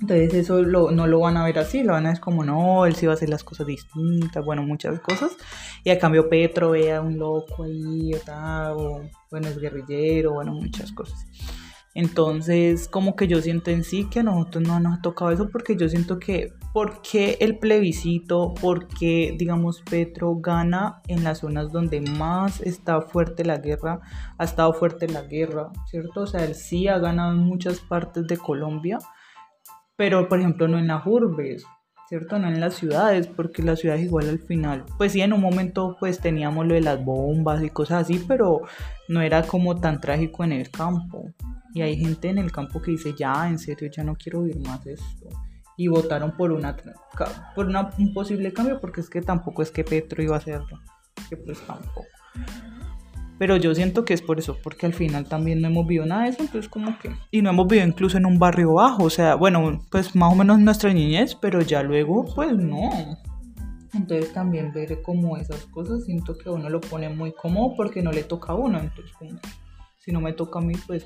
Entonces 0.00 0.34
eso 0.34 0.62
no 0.62 1.06
lo 1.06 1.20
van 1.20 1.36
a 1.36 1.44
ver 1.44 1.60
así, 1.60 1.84
lo 1.84 1.92
van 1.92 2.06
a 2.06 2.10
ver 2.10 2.20
como, 2.20 2.42
no, 2.42 2.86
él 2.86 2.96
sí 2.96 3.06
va 3.06 3.12
a 3.12 3.14
hacer 3.14 3.28
las 3.28 3.44
cosas 3.44 3.68
distintas, 3.68 4.44
bueno, 4.44 4.64
muchas 4.64 4.98
cosas. 4.98 5.30
Y 5.84 5.90
a 5.90 5.98
cambio 5.98 6.28
Petro 6.28 6.70
vea 6.70 7.00
un 7.00 7.18
loco 7.18 7.62
ahí, 7.62 8.10
o, 8.74 9.00
bueno, 9.30 9.48
es 9.48 9.58
guerrillero, 9.58 10.34
bueno, 10.34 10.54
muchas 10.54 10.90
cosas. 10.90 11.24
Entonces, 11.94 12.88
como 12.88 13.16
que 13.16 13.28
yo 13.28 13.42
siento 13.42 13.70
en 13.70 13.84
sí 13.84 14.08
que 14.08 14.20
a 14.20 14.22
nosotros 14.22 14.66
no 14.66 14.80
nos 14.80 14.98
ha 14.98 15.02
tocado 15.02 15.30
eso 15.30 15.50
porque 15.50 15.76
yo 15.76 15.88
siento 15.90 16.18
que, 16.18 16.54
¿por 16.72 17.02
qué 17.02 17.36
el 17.40 17.58
plebiscito? 17.58 18.54
¿Por 18.54 18.88
qué, 18.88 19.34
digamos, 19.38 19.82
Petro 19.82 20.36
gana 20.36 21.02
en 21.06 21.22
las 21.22 21.40
zonas 21.40 21.70
donde 21.70 22.00
más 22.00 22.62
está 22.62 23.02
fuerte 23.02 23.44
la 23.44 23.58
guerra? 23.58 24.00
Ha 24.38 24.44
estado 24.44 24.72
fuerte 24.72 25.06
la 25.06 25.22
guerra, 25.22 25.70
¿cierto? 25.86 26.22
O 26.22 26.26
sea, 26.26 26.44
él 26.44 26.54
sí 26.54 26.88
ha 26.88 26.98
ganado 26.98 27.32
en 27.32 27.40
muchas 27.40 27.80
partes 27.80 28.26
de 28.26 28.38
Colombia, 28.38 28.98
pero 29.96 30.28
por 30.28 30.40
ejemplo 30.40 30.68
no 30.68 30.78
en 30.78 30.86
las 30.86 31.06
urbes, 31.06 31.66
¿cierto? 32.12 32.38
No 32.38 32.48
en 32.48 32.60
las 32.60 32.74
ciudades, 32.74 33.26
porque 33.26 33.62
las 33.62 33.78
ciudades 33.78 34.04
igual 34.04 34.28
al 34.28 34.38
final, 34.38 34.84
pues 34.98 35.12
sí, 35.12 35.22
en 35.22 35.32
un 35.32 35.40
momento 35.40 35.96
pues 35.98 36.18
teníamos 36.18 36.66
lo 36.66 36.74
de 36.74 36.82
las 36.82 37.02
bombas 37.02 37.62
y 37.62 37.70
cosas 37.70 38.02
así, 38.02 38.22
pero 38.28 38.60
no 39.08 39.22
era 39.22 39.42
como 39.44 39.80
tan 39.80 39.98
trágico 39.98 40.44
en 40.44 40.52
el 40.52 40.70
campo. 40.70 41.32
Y 41.72 41.80
hay 41.80 41.96
gente 41.96 42.28
en 42.28 42.36
el 42.36 42.52
campo 42.52 42.82
que 42.82 42.90
dice, 42.90 43.14
ya, 43.18 43.48
en 43.48 43.58
serio, 43.58 43.90
ya 43.90 44.04
no 44.04 44.14
quiero 44.14 44.42
vivir 44.42 44.60
más 44.60 44.86
esto. 44.86 45.30
Y 45.78 45.88
votaron 45.88 46.36
por, 46.36 46.52
una, 46.52 46.76
por 47.54 47.66
un 47.66 48.12
posible 48.12 48.52
cambio, 48.52 48.78
porque 48.78 49.00
es 49.00 49.08
que 49.08 49.22
tampoco 49.22 49.62
es 49.62 49.70
que 49.70 49.82
Petro 49.82 50.22
iba 50.22 50.34
a 50.34 50.38
hacerlo. 50.38 50.80
Que 51.30 51.38
pues 51.38 51.62
tampoco. 51.66 52.04
Pero 53.42 53.56
yo 53.56 53.74
siento 53.74 54.04
que 54.04 54.14
es 54.14 54.22
por 54.22 54.38
eso, 54.38 54.56
porque 54.62 54.86
al 54.86 54.94
final 54.94 55.24
también 55.24 55.60
no 55.60 55.66
hemos 55.66 55.84
vivido 55.84 56.06
nada 56.06 56.22
de 56.22 56.28
eso, 56.28 56.42
entonces 56.42 56.70
como 56.70 56.96
que... 57.00 57.10
Y 57.32 57.42
no 57.42 57.50
hemos 57.50 57.66
vivido 57.66 57.88
incluso 57.88 58.16
en 58.16 58.24
un 58.24 58.38
barrio 58.38 58.74
bajo, 58.74 59.02
o 59.02 59.10
sea, 59.10 59.34
bueno, 59.34 59.84
pues 59.90 60.14
más 60.14 60.32
o 60.32 60.36
menos 60.36 60.60
nuestra 60.60 60.94
niñez, 60.94 61.34
pero 61.34 61.60
ya 61.60 61.82
luego, 61.82 62.24
pues 62.36 62.56
no. 62.56 62.88
Entonces 63.94 64.32
también 64.32 64.72
ver 64.72 65.02
como 65.02 65.36
esas 65.36 65.66
cosas, 65.66 66.04
siento 66.04 66.38
que 66.38 66.50
uno 66.50 66.70
lo 66.70 66.80
pone 66.80 67.08
muy 67.08 67.32
cómodo 67.32 67.74
porque 67.76 68.00
no 68.00 68.12
le 68.12 68.22
toca 68.22 68.52
a 68.52 68.54
uno, 68.54 68.78
entonces 68.78 69.12
como 69.18 69.32
si 69.98 70.12
no 70.12 70.20
me 70.20 70.34
toca 70.34 70.60
a 70.60 70.62
mí, 70.62 70.74
pues 70.86 71.04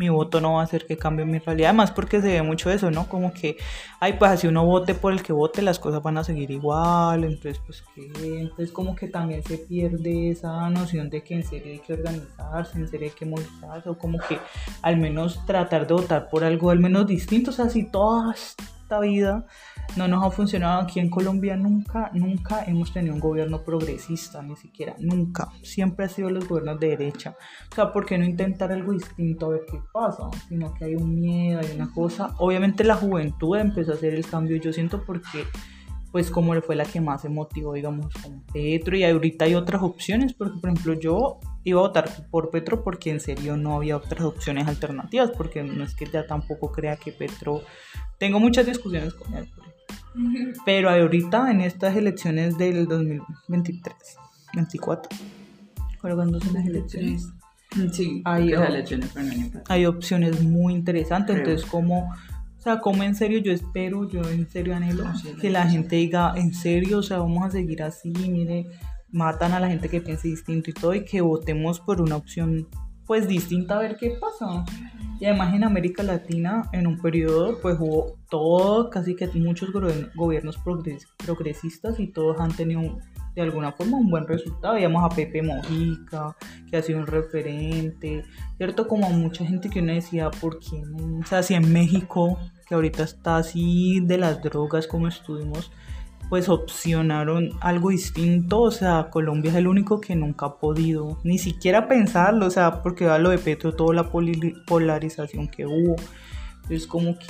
mi 0.00 0.08
voto 0.08 0.40
no 0.40 0.54
va 0.54 0.62
a 0.62 0.64
hacer 0.64 0.86
que 0.86 0.96
cambie 0.96 1.26
mi 1.26 1.38
realidad. 1.38 1.68
Además 1.68 1.90
porque 1.90 2.22
se 2.22 2.28
ve 2.28 2.42
mucho 2.42 2.70
eso, 2.70 2.90
¿no? 2.90 3.06
Como 3.06 3.34
que, 3.34 3.58
ay, 4.00 4.14
pues 4.14 4.30
así 4.30 4.46
uno 4.46 4.64
vote 4.64 4.94
por 4.94 5.12
el 5.12 5.22
que 5.22 5.34
vote, 5.34 5.60
las 5.60 5.78
cosas 5.78 6.02
van 6.02 6.16
a 6.16 6.24
seguir 6.24 6.50
igual. 6.50 7.24
Entonces, 7.24 7.60
pues 7.66 7.84
que, 7.94 8.40
entonces 8.40 8.72
como 8.72 8.96
que 8.96 9.08
también 9.08 9.42
se 9.42 9.58
pierde 9.58 10.30
esa 10.30 10.70
noción 10.70 11.10
de 11.10 11.22
que 11.22 11.34
en 11.34 11.44
serio 11.44 11.72
hay 11.72 11.80
que 11.80 11.92
organizarse, 11.92 12.78
en 12.78 12.88
serio 12.88 13.08
hay 13.08 13.14
que 13.14 13.26
movilizarse, 13.26 13.90
o 13.90 13.98
como 13.98 14.18
que 14.20 14.38
al 14.80 14.96
menos 14.96 15.44
tratar 15.44 15.86
de 15.86 15.92
votar 15.92 16.30
por 16.30 16.44
algo 16.44 16.70
al 16.70 16.80
menos 16.80 17.06
distinto. 17.06 17.50
O 17.50 17.54
sea, 17.54 17.68
si 17.68 17.84
toda 17.90 18.32
esta 18.32 19.00
vida 19.00 19.44
no 19.96 20.08
nos 20.08 20.24
ha 20.24 20.30
funcionado 20.30 20.82
aquí 20.82 21.00
en 21.00 21.10
Colombia 21.10 21.56
nunca, 21.56 22.10
nunca 22.14 22.64
hemos 22.64 22.92
tenido 22.92 23.14
un 23.14 23.20
gobierno 23.20 23.62
progresista, 23.62 24.42
ni 24.42 24.56
siquiera, 24.56 24.94
nunca. 24.98 25.48
Siempre 25.62 26.06
ha 26.06 26.08
sido 26.08 26.30
los 26.30 26.48
gobiernos 26.48 26.78
de 26.80 26.88
derecha. 26.88 27.36
O 27.70 27.74
sea, 27.74 27.92
¿por 27.92 28.06
qué 28.06 28.18
no 28.18 28.24
intentar 28.24 28.72
algo 28.72 28.92
distinto 28.92 29.46
a 29.46 29.48
ver 29.50 29.62
qué 29.70 29.80
pasa? 29.92 30.30
Sino 30.48 30.72
que 30.74 30.84
hay 30.84 30.94
un 30.94 31.20
miedo, 31.20 31.60
hay 31.60 31.74
una 31.74 31.92
cosa. 31.92 32.34
Obviamente 32.38 32.84
la 32.84 32.96
juventud 32.96 33.56
empezó 33.56 33.92
a 33.92 33.94
hacer 33.94 34.14
el 34.14 34.26
cambio, 34.26 34.56
yo 34.56 34.72
siento 34.72 35.02
porque 35.04 35.44
pues 36.12 36.30
como 36.30 36.60
fue 36.62 36.74
la 36.74 36.84
que 36.84 37.00
más 37.00 37.22
se 37.22 37.28
motivó, 37.28 37.74
digamos, 37.74 38.12
con 38.14 38.40
Petro 38.52 38.96
y 38.96 39.04
ahorita 39.04 39.44
hay 39.44 39.54
otras 39.54 39.82
opciones, 39.82 40.34
porque 40.34 40.58
por 40.58 40.70
ejemplo 40.70 40.94
yo 40.94 41.38
iba 41.62 41.80
a 41.80 41.82
votar 41.82 42.10
por 42.30 42.50
Petro 42.50 42.82
porque 42.82 43.10
en 43.10 43.20
serio 43.20 43.56
no 43.56 43.76
había 43.76 43.96
otras 43.96 44.22
opciones 44.22 44.66
alternativas, 44.66 45.30
porque 45.30 45.62
no 45.62 45.84
es 45.84 45.94
que 45.94 46.06
ya 46.06 46.26
tampoco 46.26 46.72
crea 46.72 46.96
que 46.96 47.12
Petro, 47.12 47.62
tengo 48.18 48.40
muchas 48.40 48.66
discusiones 48.66 49.14
con 49.14 49.34
él, 49.34 49.48
pero 50.64 50.90
ahorita 50.90 51.50
en 51.50 51.60
estas 51.60 51.96
elecciones 51.96 52.58
del 52.58 52.86
2023, 52.86 53.94
24, 54.54 55.10
¿cuándo 56.00 56.40
son 56.40 56.54
las 56.54 56.66
elecciones? 56.66 57.28
Sí, 57.92 58.22
hay, 58.24 58.52
hay 59.68 59.86
opciones 59.86 60.42
muy 60.42 60.74
interesantes, 60.74 61.36
entonces 61.36 61.68
como... 61.68 62.12
O 62.58 62.62
sea, 62.62 62.78
como 62.78 63.02
en 63.02 63.14
serio 63.14 63.38
yo 63.38 63.52
espero, 63.52 64.06
yo 64.06 64.20
en 64.20 64.46
serio 64.50 64.76
anhelo 64.76 65.04
que 65.40 65.48
la 65.48 65.66
gente 65.66 65.96
diga, 65.96 66.34
en 66.36 66.52
serio, 66.52 66.98
o 66.98 67.02
sea, 67.02 67.16
vamos 67.16 67.46
a 67.46 67.50
seguir 67.50 67.82
así, 67.82 68.10
mire, 68.10 68.66
matan 69.10 69.52
a 69.52 69.60
la 69.60 69.68
gente 69.68 69.88
que 69.88 70.02
piense 70.02 70.28
distinto 70.28 70.68
y 70.68 70.74
todo, 70.74 70.94
y 70.94 71.06
que 71.06 71.22
votemos 71.22 71.80
por 71.80 72.02
una 72.02 72.16
opción 72.16 72.68
pues 73.10 73.26
distinta 73.26 73.74
a 73.74 73.80
ver 73.80 73.96
qué 73.96 74.10
pasa. 74.20 74.64
Y 75.18 75.24
además 75.24 75.52
en 75.52 75.64
América 75.64 76.04
Latina, 76.04 76.70
en 76.72 76.86
un 76.86 76.96
periodo, 76.96 77.58
pues 77.60 77.76
hubo 77.80 78.16
todo, 78.30 78.88
casi 78.88 79.16
que 79.16 79.26
muchos 79.34 79.70
gobiernos 80.14 80.56
progresistas 81.24 81.98
y 81.98 82.06
todos 82.06 82.38
han 82.38 82.52
tenido 82.52 83.00
de 83.34 83.42
alguna 83.42 83.72
forma 83.72 83.96
un 83.96 84.10
buen 84.10 84.28
resultado. 84.28 84.74
Veíamos 84.74 85.04
a 85.04 85.08
Pepe 85.12 85.42
Mojica, 85.42 86.36
que 86.70 86.76
ha 86.76 86.82
sido 86.82 87.00
un 87.00 87.08
referente, 87.08 88.22
¿cierto? 88.58 88.86
Como 88.86 89.10
mucha 89.10 89.44
gente 89.44 89.70
que 89.70 89.80
uno 89.80 89.92
decía, 89.92 90.30
¿por 90.30 90.60
qué 90.60 90.80
no? 90.80 91.18
O 91.18 91.24
sea, 91.24 91.42
si 91.42 91.54
en 91.54 91.72
México, 91.72 92.38
que 92.68 92.76
ahorita 92.76 93.02
está 93.02 93.38
así 93.38 93.98
de 94.04 94.18
las 94.18 94.40
drogas 94.40 94.86
como 94.86 95.08
estuvimos, 95.08 95.72
pues 96.30 96.48
opcionaron 96.48 97.50
algo 97.60 97.90
distinto, 97.90 98.60
o 98.60 98.70
sea, 98.70 99.10
Colombia 99.10 99.50
es 99.50 99.56
el 99.56 99.66
único 99.66 100.00
que 100.00 100.14
nunca 100.14 100.46
ha 100.46 100.58
podido 100.58 101.18
ni 101.24 101.38
siquiera 101.38 101.88
pensarlo, 101.88 102.46
o 102.46 102.50
sea, 102.50 102.82
porque 102.82 103.04
va 103.04 103.18
lo 103.18 103.30
de 103.30 103.38
Petro, 103.38 103.74
toda 103.74 103.92
la 103.94 104.10
polarización 104.10 105.48
que 105.48 105.66
hubo, 105.66 105.96
es 106.70 106.86
como 106.86 107.18
que... 107.18 107.26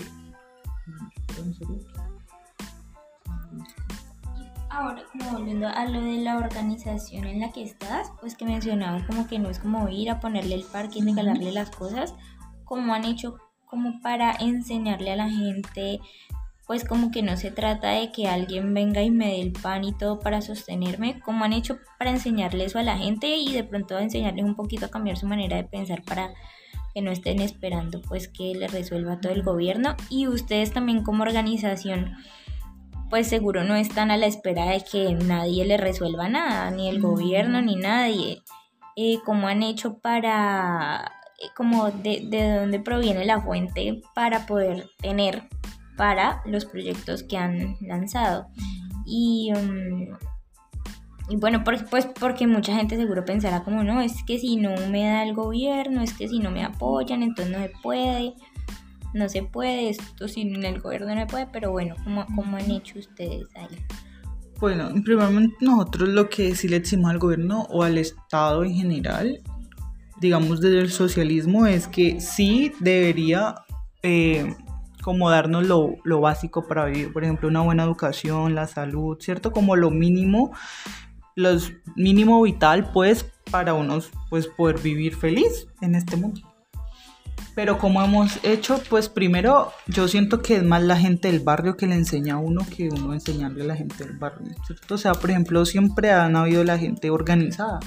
Ahora, 4.68 5.02
como 5.10 5.32
volviendo 5.32 5.66
a 5.66 5.86
lo 5.86 6.02
de 6.02 6.18
la 6.18 6.36
organización 6.36 7.24
en 7.24 7.40
la 7.40 7.52
que 7.52 7.62
estás, 7.62 8.12
pues 8.20 8.36
que 8.36 8.44
mencionabas 8.44 9.04
como 9.04 9.26
que 9.26 9.38
no 9.38 9.48
es 9.48 9.58
como 9.58 9.88
ir 9.88 10.10
a 10.10 10.20
ponerle 10.20 10.56
el 10.56 10.64
parque 10.64 10.98
y 10.98 11.02
regalarle 11.02 11.52
las 11.52 11.70
cosas, 11.70 12.14
como 12.64 12.92
han 12.92 13.06
hecho 13.06 13.38
como 13.64 14.00
para 14.02 14.32
enseñarle 14.32 15.12
a 15.12 15.16
la 15.16 15.30
gente 15.30 16.00
pues 16.70 16.84
como 16.84 17.10
que 17.10 17.20
no 17.20 17.36
se 17.36 17.50
trata 17.50 17.90
de 17.90 18.12
que 18.12 18.28
alguien 18.28 18.72
venga 18.72 19.02
y 19.02 19.10
me 19.10 19.26
dé 19.26 19.40
el 19.40 19.50
pan 19.50 19.82
y 19.82 19.92
todo 19.92 20.20
para 20.20 20.40
sostenerme, 20.40 21.18
como 21.18 21.42
han 21.42 21.52
hecho 21.52 21.80
para 21.98 22.12
enseñarle 22.12 22.64
eso 22.64 22.78
a 22.78 22.84
la 22.84 22.96
gente 22.96 23.26
y 23.26 23.52
de 23.52 23.64
pronto 23.64 23.98
enseñarles 23.98 24.44
un 24.44 24.54
poquito 24.54 24.86
a 24.86 24.88
cambiar 24.88 25.16
su 25.16 25.26
manera 25.26 25.56
de 25.56 25.64
pensar 25.64 26.04
para 26.04 26.32
que 26.94 27.02
no 27.02 27.10
estén 27.10 27.40
esperando 27.40 28.00
pues 28.00 28.28
que 28.28 28.54
le 28.54 28.68
resuelva 28.68 29.18
todo 29.18 29.32
el 29.32 29.42
gobierno 29.42 29.96
y 30.10 30.28
ustedes 30.28 30.72
también 30.72 31.02
como 31.02 31.24
organización 31.24 32.14
pues 33.08 33.26
seguro 33.26 33.64
no 33.64 33.74
están 33.74 34.12
a 34.12 34.16
la 34.16 34.26
espera 34.26 34.66
de 34.66 34.84
que 34.84 35.12
nadie 35.14 35.64
le 35.64 35.76
resuelva 35.76 36.28
nada, 36.28 36.70
ni 36.70 36.88
el 36.88 37.00
gobierno 37.00 37.60
ni 37.62 37.74
nadie. 37.74 38.42
Eh, 38.94 39.18
como 39.26 39.48
han 39.48 39.64
hecho 39.64 39.98
para, 39.98 41.10
eh, 41.42 41.48
como 41.56 41.90
de, 41.90 42.28
de 42.28 42.60
dónde 42.60 42.78
proviene 42.78 43.24
la 43.24 43.40
fuente 43.40 44.02
para 44.14 44.46
poder 44.46 44.88
tener 45.02 45.48
para 46.00 46.40
los 46.46 46.64
proyectos 46.64 47.24
que 47.24 47.36
han 47.36 47.76
lanzado. 47.82 48.46
Y, 49.04 49.52
y 51.28 51.36
bueno, 51.36 51.62
pues 51.62 51.84
porque 52.18 52.46
mucha 52.46 52.74
gente 52.74 52.96
seguro 52.96 53.26
pensará 53.26 53.62
como, 53.64 53.84
no, 53.84 54.00
es 54.00 54.24
que 54.26 54.38
si 54.38 54.56
no 54.56 54.70
me 54.88 55.04
da 55.04 55.24
el 55.24 55.34
gobierno, 55.34 56.00
es 56.00 56.14
que 56.14 56.26
si 56.26 56.38
no 56.38 56.50
me 56.50 56.64
apoyan, 56.64 57.22
entonces 57.22 57.54
no 57.54 57.62
se 57.62 57.70
puede, 57.82 58.32
no 59.12 59.28
se 59.28 59.42
puede, 59.42 59.90
esto 59.90 60.26
sin 60.26 60.64
el 60.64 60.80
gobierno 60.80 61.14
no 61.14 61.20
se 61.20 61.26
puede, 61.26 61.46
pero 61.52 61.70
bueno, 61.70 61.96
¿cómo, 62.02 62.24
cómo 62.34 62.56
han 62.56 62.70
hecho 62.70 62.98
ustedes 62.98 63.48
ahí? 63.54 63.76
Bueno, 64.58 64.88
primeramente 65.04 65.54
nosotros 65.60 66.08
lo 66.08 66.30
que 66.30 66.54
sí 66.54 66.66
le 66.66 66.80
decimos 66.80 67.10
al 67.10 67.18
gobierno 67.18 67.66
o 67.68 67.82
al 67.82 67.98
Estado 67.98 68.64
en 68.64 68.72
general, 68.72 69.42
digamos 70.18 70.62
desde 70.62 70.80
el 70.80 70.90
socialismo, 70.90 71.66
es 71.66 71.86
que 71.86 72.22
sí 72.22 72.72
debería 72.80 73.54
eh, 74.02 74.56
como 75.02 75.30
darnos 75.30 75.66
lo, 75.66 75.96
lo, 76.04 76.20
básico 76.20 76.66
para 76.66 76.86
vivir, 76.86 77.12
por 77.12 77.24
ejemplo, 77.24 77.48
una 77.48 77.62
buena 77.62 77.84
educación, 77.84 78.54
la 78.54 78.66
salud, 78.66 79.16
¿cierto? 79.20 79.52
Como 79.52 79.76
lo 79.76 79.90
mínimo, 79.90 80.52
los 81.34 81.72
mínimo 81.96 82.40
vital, 82.42 82.90
pues, 82.92 83.26
para 83.50 83.74
unos, 83.74 84.10
pues, 84.28 84.46
poder 84.46 84.78
vivir 84.78 85.16
feliz 85.16 85.66
en 85.80 85.94
este 85.94 86.16
mundo. 86.16 86.42
Pero 87.54 87.78
como 87.78 88.02
hemos 88.02 88.38
hecho, 88.44 88.80
pues 88.88 89.08
primero 89.08 89.72
yo 89.86 90.08
siento 90.08 90.40
que 90.40 90.56
es 90.56 90.62
más 90.62 90.82
la 90.82 90.96
gente 90.96 91.30
del 91.30 91.40
barrio 91.40 91.76
que 91.76 91.86
le 91.86 91.94
enseña 91.94 92.34
a 92.34 92.38
uno 92.38 92.64
que 92.74 92.88
uno 92.88 93.12
enseñarle 93.12 93.64
a 93.64 93.66
la 93.66 93.76
gente 93.76 94.04
del 94.04 94.16
barrio, 94.16 94.54
¿cierto? 94.66 94.94
O 94.94 94.98
sea, 94.98 95.12
por 95.12 95.30
ejemplo, 95.30 95.66
siempre 95.66 96.12
han 96.12 96.36
habido 96.36 96.62
la 96.64 96.78
gente 96.78 97.10
organizada, 97.10 97.80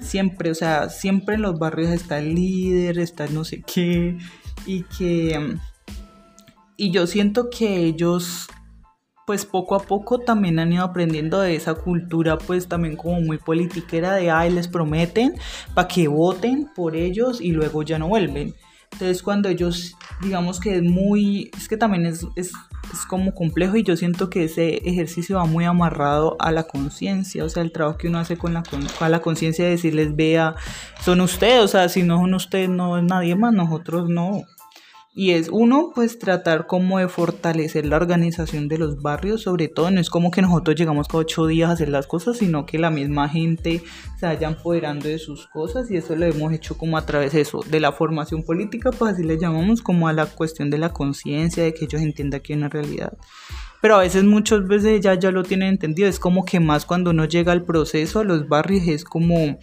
siempre, 0.00 0.50
o 0.50 0.54
sea, 0.54 0.88
siempre 0.88 1.34
en 1.34 1.42
los 1.42 1.58
barrios 1.58 1.90
está 1.90 2.18
el 2.18 2.34
líder, 2.34 2.98
está 2.98 3.26
no 3.26 3.44
sé 3.44 3.62
qué, 3.62 4.18
y 4.66 4.82
que 4.84 5.58
y 6.76 6.90
yo 6.90 7.06
siento 7.06 7.50
que 7.50 7.76
ellos 7.76 8.48
pues 9.26 9.46
poco 9.46 9.74
a 9.74 9.80
poco 9.80 10.18
también 10.18 10.58
han 10.58 10.72
ido 10.72 10.84
aprendiendo 10.84 11.40
de 11.40 11.56
esa 11.56 11.74
cultura 11.74 12.36
pues 12.36 12.68
también 12.68 12.96
como 12.96 13.20
muy 13.20 13.38
politiquera 13.38 14.14
de 14.14 14.30
ay 14.30 14.50
les 14.50 14.68
prometen 14.68 15.34
para 15.72 15.88
que 15.88 16.08
voten 16.08 16.68
por 16.74 16.94
ellos 16.94 17.40
y 17.40 17.52
luego 17.52 17.82
ya 17.82 17.98
no 17.98 18.08
vuelven 18.08 18.54
Entonces 18.92 19.22
cuando 19.22 19.48
ellos, 19.48 19.96
digamos 20.22 20.60
que 20.60 20.76
es 20.76 20.82
muy, 20.82 21.50
es 21.56 21.68
que 21.68 21.76
también 21.76 22.06
es, 22.06 22.26
es, 22.36 22.52
es 22.92 23.06
como 23.08 23.34
complejo 23.34 23.76
y 23.76 23.82
yo 23.82 23.96
siento 23.96 24.30
que 24.30 24.44
ese 24.44 24.76
ejercicio 24.88 25.36
va 25.36 25.46
muy 25.46 25.64
amarrado 25.64 26.36
a 26.38 26.52
la 26.52 26.64
conciencia, 26.64 27.44
o 27.44 27.48
sea, 27.48 27.62
el 27.62 27.72
trabajo 27.72 27.98
que 27.98 28.08
uno 28.08 28.18
hace 28.18 28.36
con 28.36 28.54
la, 28.54 28.62
con 28.62 29.10
la 29.10 29.20
conciencia 29.20 29.64
de 29.64 29.72
decirles, 29.72 30.14
vea, 30.14 30.54
son 31.00 31.20
ustedes, 31.22 31.60
o 31.60 31.68
sea, 31.68 31.88
si 31.88 32.04
no 32.04 32.18
son 32.18 32.34
ustedes, 32.34 32.68
no 32.68 32.96
es 32.96 33.02
nadie 33.02 33.34
más, 33.34 33.52
nosotros 33.52 34.08
no. 34.08 34.44
Y 35.16 35.30
es 35.30 35.48
uno, 35.48 35.92
pues 35.94 36.18
tratar 36.18 36.66
como 36.66 36.98
de 36.98 37.06
fortalecer 37.08 37.86
la 37.86 37.96
organización 37.96 38.66
de 38.66 38.78
los 38.78 39.00
barrios, 39.00 39.42
sobre 39.42 39.68
todo 39.68 39.88
no 39.92 40.00
es 40.00 40.10
como 40.10 40.32
que 40.32 40.42
nosotros 40.42 40.74
llegamos 40.74 41.06
cada 41.06 41.20
ocho 41.20 41.46
días 41.46 41.70
a 41.70 41.74
hacer 41.74 41.88
las 41.88 42.08
cosas, 42.08 42.38
sino 42.38 42.66
que 42.66 42.80
la 42.80 42.90
misma 42.90 43.28
gente 43.28 43.80
se 44.18 44.26
vaya 44.26 44.48
empoderando 44.48 45.08
de 45.08 45.20
sus 45.20 45.46
cosas 45.46 45.88
y 45.88 45.98
eso 45.98 46.16
lo 46.16 46.26
hemos 46.26 46.52
hecho 46.52 46.76
como 46.76 46.98
a 46.98 47.06
través 47.06 47.32
de 47.32 47.42
eso, 47.42 47.60
de 47.70 47.78
la 47.78 47.92
formación 47.92 48.42
política, 48.42 48.90
pues 48.90 49.14
así 49.14 49.22
le 49.22 49.38
llamamos 49.38 49.82
como 49.82 50.08
a 50.08 50.12
la 50.12 50.26
cuestión 50.26 50.68
de 50.68 50.78
la 50.78 50.92
conciencia, 50.92 51.62
de 51.62 51.74
que 51.74 51.84
ellos 51.84 52.02
entiendan 52.02 52.40
que 52.40 52.52
hay 52.52 52.58
una 52.58 52.68
realidad. 52.68 53.16
Pero 53.84 53.96
a 53.96 54.00
veces 54.00 54.24
muchas 54.24 54.66
veces 54.66 55.02
ya, 55.02 55.12
ya 55.12 55.30
lo 55.30 55.42
tienen 55.42 55.68
entendido, 55.68 56.08
es 56.08 56.18
como 56.18 56.46
que 56.46 56.58
más 56.58 56.86
cuando 56.86 57.10
uno 57.10 57.26
llega 57.26 57.52
al 57.52 57.64
proceso 57.64 58.18
a 58.18 58.24
los 58.24 58.48
barrios 58.48 58.88
es 58.88 59.04
como 59.04 59.58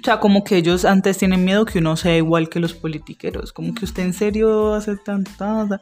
o 0.00 0.04
sea, 0.04 0.20
como 0.20 0.42
que 0.42 0.56
ellos 0.56 0.84
antes 0.84 1.18
tienen 1.18 1.44
miedo 1.44 1.64
que 1.64 1.78
uno 1.78 1.96
sea 1.96 2.16
igual 2.16 2.48
que 2.48 2.60
los 2.60 2.74
politiqueros, 2.74 3.52
como 3.52 3.74
que 3.74 3.84
usted 3.84 4.02
en 4.02 4.14
serio 4.14 4.74
hace 4.74 4.96
tanta... 4.96 5.80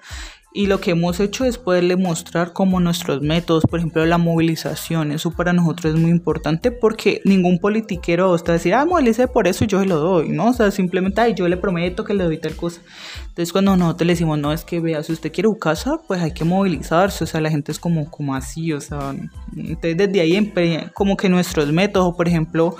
Y 0.52 0.66
lo 0.66 0.80
que 0.80 0.90
hemos 0.90 1.20
hecho 1.20 1.44
es 1.44 1.58
poderle 1.58 1.96
mostrar 1.96 2.52
como 2.52 2.80
nuestros 2.80 3.22
métodos, 3.22 3.64
por 3.70 3.78
ejemplo, 3.78 4.04
la 4.04 4.18
movilización. 4.18 5.12
Eso 5.12 5.30
para 5.30 5.52
nosotros 5.52 5.94
es 5.94 6.00
muy 6.00 6.10
importante 6.10 6.72
porque 6.72 7.20
ningún 7.24 7.60
politiquero 7.60 8.34
está 8.34 8.52
a 8.52 8.54
decir, 8.54 8.74
ah, 8.74 8.84
movilice 8.84 9.28
por 9.28 9.46
eso 9.46 9.62
y 9.62 9.68
yo 9.68 9.78
se 9.78 9.86
lo 9.86 10.00
doy, 10.00 10.30
¿no? 10.30 10.48
O 10.48 10.52
sea, 10.52 10.72
simplemente, 10.72 11.20
ay, 11.20 11.34
yo 11.34 11.46
le 11.46 11.56
prometo 11.56 12.02
que 12.02 12.14
le 12.14 12.24
doy 12.24 12.38
tal 12.38 12.56
cosa. 12.56 12.80
Entonces, 13.28 13.52
cuando 13.52 13.76
nosotros 13.76 14.06
le 14.08 14.14
decimos, 14.14 14.40
no, 14.40 14.52
es 14.52 14.64
que 14.64 14.80
vea, 14.80 15.04
si 15.04 15.12
usted 15.12 15.30
quiere 15.30 15.46
un 15.46 15.58
casa, 15.58 16.00
pues 16.08 16.20
hay 16.20 16.32
que 16.34 16.44
movilizarse. 16.44 17.22
O 17.22 17.26
sea, 17.28 17.40
la 17.40 17.50
gente 17.50 17.70
es 17.70 17.78
como, 17.78 18.10
como 18.10 18.34
así, 18.34 18.72
o 18.72 18.80
sea, 18.80 19.14
entonces 19.56 19.96
desde 19.96 20.20
ahí, 20.20 20.52
como 20.94 21.16
que 21.16 21.28
nuestros 21.28 21.72
métodos, 21.72 22.16
por 22.16 22.26
ejemplo, 22.26 22.74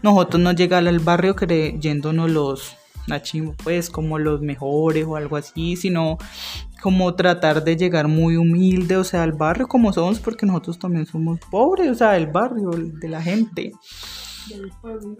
nosotros 0.00 0.40
no 0.40 0.52
llegar 0.52 0.86
al 0.86 1.00
barrio 1.00 1.34
creyéndonos 1.34 2.30
los 2.30 2.76
chimbo, 3.22 3.54
pues 3.62 3.90
como 3.90 4.18
los 4.18 4.40
mejores 4.40 5.04
o 5.06 5.16
algo 5.16 5.36
así, 5.36 5.76
sino 5.76 6.18
como 6.82 7.14
tratar 7.14 7.64
de 7.64 7.76
llegar 7.76 8.08
muy 8.08 8.36
humilde, 8.36 8.96
o 8.96 9.04
sea, 9.04 9.22
al 9.22 9.32
barrio 9.32 9.66
como 9.66 9.92
somos, 9.92 10.20
porque 10.20 10.46
nosotros 10.46 10.78
también 10.78 11.06
somos 11.06 11.40
pobres, 11.50 11.90
o 11.90 11.94
sea, 11.94 12.16
el 12.16 12.26
barrio, 12.26 12.70
de 12.70 13.08
la 13.08 13.22
gente. 13.22 13.72
Del 14.48 14.70
pueblo. 14.80 15.16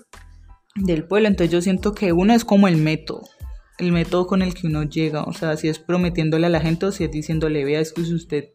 Del 0.75 1.05
pueblo, 1.05 1.29
entonces 1.29 1.53
yo 1.53 1.63
siento 1.63 1.95
que 1.95 2.13
uno 2.13 2.35
es 2.35 2.45
como 2.45 2.69
el 2.69 2.77
método, 2.77 3.23
el 3.79 3.93
método 3.93 4.27
con 4.27 4.43
el 4.43 4.55
que 4.55 4.67
uno 4.67 4.83
llega, 4.83 5.23
o 5.23 5.33
sea, 5.33 5.57
si 5.57 5.69
es 5.69 5.79
prometiéndole 5.79 6.47
a 6.47 6.51
la 6.51 6.61
gente 6.61 6.87
o 6.87 6.93
si 6.93 7.05
es 7.05 7.11
diciéndole, 7.11 7.65
vea, 7.65 7.81
es 7.81 7.93
que 7.93 8.05
si 8.05 8.15
usted 8.15 8.51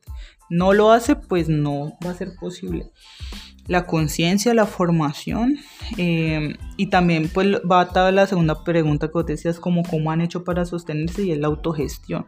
no 0.50 0.74
lo 0.74 0.92
hace, 0.92 1.16
pues 1.16 1.50
no 1.50 1.98
va 2.06 2.12
a 2.12 2.16
ser 2.16 2.36
posible 2.40 2.92
la 3.68 3.86
conciencia, 3.86 4.54
la 4.54 4.66
formación 4.66 5.58
eh, 5.98 6.56
y 6.78 6.88
también 6.88 7.30
pues 7.34 7.48
va 7.60 7.82
a 7.82 8.12
la 8.12 8.28
segunda 8.28 8.64
pregunta 8.64 9.08
que 9.08 9.14
vos 9.14 9.26
decías 9.26 9.60
como 9.60 9.84
cómo 9.84 10.12
han 10.12 10.22
hecho 10.22 10.44
para 10.44 10.66
sostenerse 10.66 11.24
y 11.24 11.32
es 11.32 11.40
la 11.40 11.48
autogestión. 11.48 12.26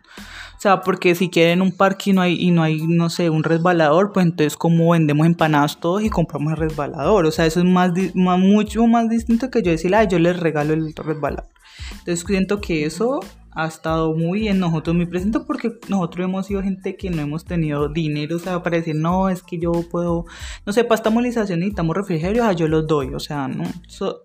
O 0.55 0.61
sea, 0.63 0.81
porque 0.81 1.15
si 1.15 1.29
quieren 1.29 1.61
un 1.61 1.71
parque 1.71 2.11
y 2.11 2.13
no 2.13 2.21
hay, 2.21 2.39
y 2.39 2.51
no 2.51 2.63
hay, 2.63 2.85
no 2.87 3.09
sé, 3.09 3.29
un 3.29 3.43
resbalador, 3.43 4.13
pues 4.13 4.25
entonces 4.25 4.55
como 4.55 4.91
vendemos 4.91 5.25
empanadas 5.25 5.79
todos 5.79 6.03
y 6.03 6.09
compramos 6.09 6.53
el 6.53 6.57
resbalador. 6.59 7.25
O 7.25 7.31
sea, 7.31 7.45
eso 7.45 7.59
es 7.59 7.65
más, 7.65 7.91
mucho 8.13 8.85
más 8.87 9.09
distinto 9.09 9.49
que 9.49 9.61
yo 9.61 9.71
decir, 9.71 9.93
ay, 9.95 10.07
yo 10.09 10.19
les 10.19 10.39
regalo 10.39 10.73
el 10.73 10.93
resbalador. 10.95 11.49
Entonces 11.91 12.23
siento 12.25 12.61
que 12.61 12.85
eso 12.85 13.19
ha 13.55 13.67
estado 13.67 14.13
muy 14.15 14.47
en 14.47 14.59
nosotros 14.59 14.95
muy 14.95 15.05
presente 15.05 15.39
porque 15.39 15.73
nosotros 15.89 16.25
hemos 16.25 16.45
sido 16.45 16.61
gente 16.61 16.95
que 16.95 17.09
no 17.09 17.21
hemos 17.21 17.45
tenido 17.45 17.89
dinero, 17.89 18.37
o 18.37 18.39
sea, 18.39 18.63
para 18.63 18.77
decir, 18.77 18.95
no, 18.95 19.29
es 19.29 19.43
que 19.43 19.59
yo 19.59 19.71
puedo, 19.89 20.25
no 20.65 20.73
sé, 20.73 20.83
para 20.83 20.95
esta 20.95 21.09
movilización 21.09 21.59
necesitamos 21.59 21.95
refrigerios, 21.95 22.45
ah, 22.45 22.53
yo 22.53 22.67
los 22.67 22.87
doy, 22.87 23.13
o 23.13 23.19
sea, 23.19 23.47
no, 23.47 23.65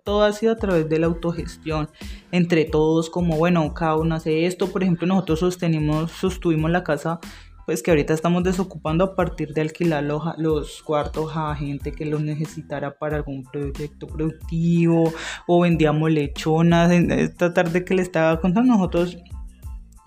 todo 0.05 0.23
ha 0.23 0.33
sido 0.33 0.53
a 0.53 0.57
través 0.57 0.89
de 0.89 0.99
la 0.99 1.07
autogestión, 1.07 1.89
entre 2.33 2.65
todos, 2.65 3.11
como, 3.11 3.37
bueno, 3.37 3.73
cada 3.75 3.97
uno 3.97 4.15
hace 4.15 4.47
esto, 4.47 4.69
por 4.69 4.83
ejemplo, 4.83 5.07
nosotros 5.07 5.41
sostenimos, 5.41 6.11
sostuvimos 6.13 6.71
la 6.71 6.85
casa 6.85 7.21
pues 7.69 7.83
que 7.83 7.91
ahorita 7.91 8.15
estamos 8.15 8.43
desocupando 8.45 9.05
a 9.05 9.15
partir 9.15 9.53
de 9.53 9.61
alquilar 9.61 10.03
los, 10.03 10.83
cuartos 10.83 11.33
a 11.35 11.55
gente 11.55 11.93
que 11.93 12.07
los 12.07 12.23
necesitara 12.23 12.99
para 12.99 13.17
algún 13.17 13.43
proyecto 13.43 14.07
productivo 14.07 15.13
o 15.47 15.61
vendíamos 15.61 16.11
lechonas. 16.11 16.91
Esta 16.91 17.53
tarde 17.53 17.85
que 17.85 17.93
le 17.93 18.01
estaba 18.01 18.41
contando, 18.41 18.73
nosotros 18.73 19.19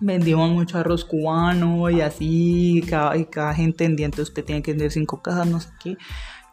vendíamos 0.00 0.50
mucho 0.50 0.76
arroz 0.76 1.04
cubano 1.04 1.88
y 1.88 2.00
así, 2.00 2.78
y 2.78 2.82
cada, 2.82 3.16
y 3.16 3.26
cada 3.26 3.54
gente 3.54 3.86
vendía, 3.86 4.06
entonces 4.06 4.30
usted 4.30 4.44
tiene 4.44 4.60
que 4.60 4.72
vender 4.72 4.90
cinco 4.90 5.22
cajas, 5.22 5.46
no 5.46 5.60
sé 5.60 5.68
qué. 5.80 5.96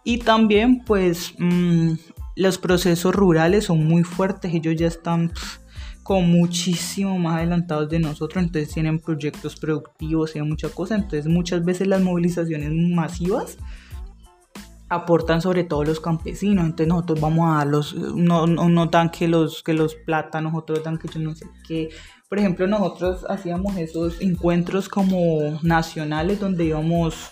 Y 0.03 0.19
también 0.19 0.83
pues 0.85 1.33
mm, 1.39 1.93
los 2.35 2.59
procesos 2.59 3.15
rurales 3.15 3.65
son 3.65 3.83
muy 3.83 4.03
fuertes, 4.03 4.53
ellos 4.53 4.75
ya 4.75 4.85
están 4.85 5.31
muchísimo 6.15 7.17
más 7.19 7.37
adelantados 7.37 7.89
de 7.89 7.99
nosotros, 7.99 8.43
entonces 8.43 8.73
tienen 8.73 8.99
proyectos 8.99 9.55
productivos, 9.55 10.35
y 10.35 10.41
mucha 10.41 10.69
cosa, 10.69 10.95
entonces 10.95 11.27
muchas 11.27 11.63
veces 11.63 11.87
las 11.87 12.01
movilizaciones 12.01 12.71
masivas 12.73 13.57
aportan 14.89 15.41
sobre 15.41 15.63
todo 15.63 15.83
los 15.83 15.99
campesinos, 15.99 16.65
entonces 16.65 16.87
nosotros 16.87 17.21
vamos 17.21 17.55
a 17.55 17.63
los, 17.63 17.93
no, 17.93 18.47
no, 18.47 18.69
no 18.69 18.85
dan 18.87 19.09
que 19.11 19.27
los, 19.27 19.61
que 19.61 19.73
los 19.73 19.93
plátanos, 19.93 20.53
otros 20.55 20.83
dan 20.83 20.97
que 20.97 21.07
yo 21.07 21.19
no 21.19 21.35
sé 21.35 21.45
qué, 21.67 21.89
por 22.27 22.39
ejemplo 22.39 22.65
nosotros 22.65 23.25
hacíamos 23.29 23.77
esos 23.77 24.19
encuentros 24.19 24.89
como 24.89 25.59
nacionales 25.61 26.39
donde 26.39 26.65
íbamos 26.65 27.29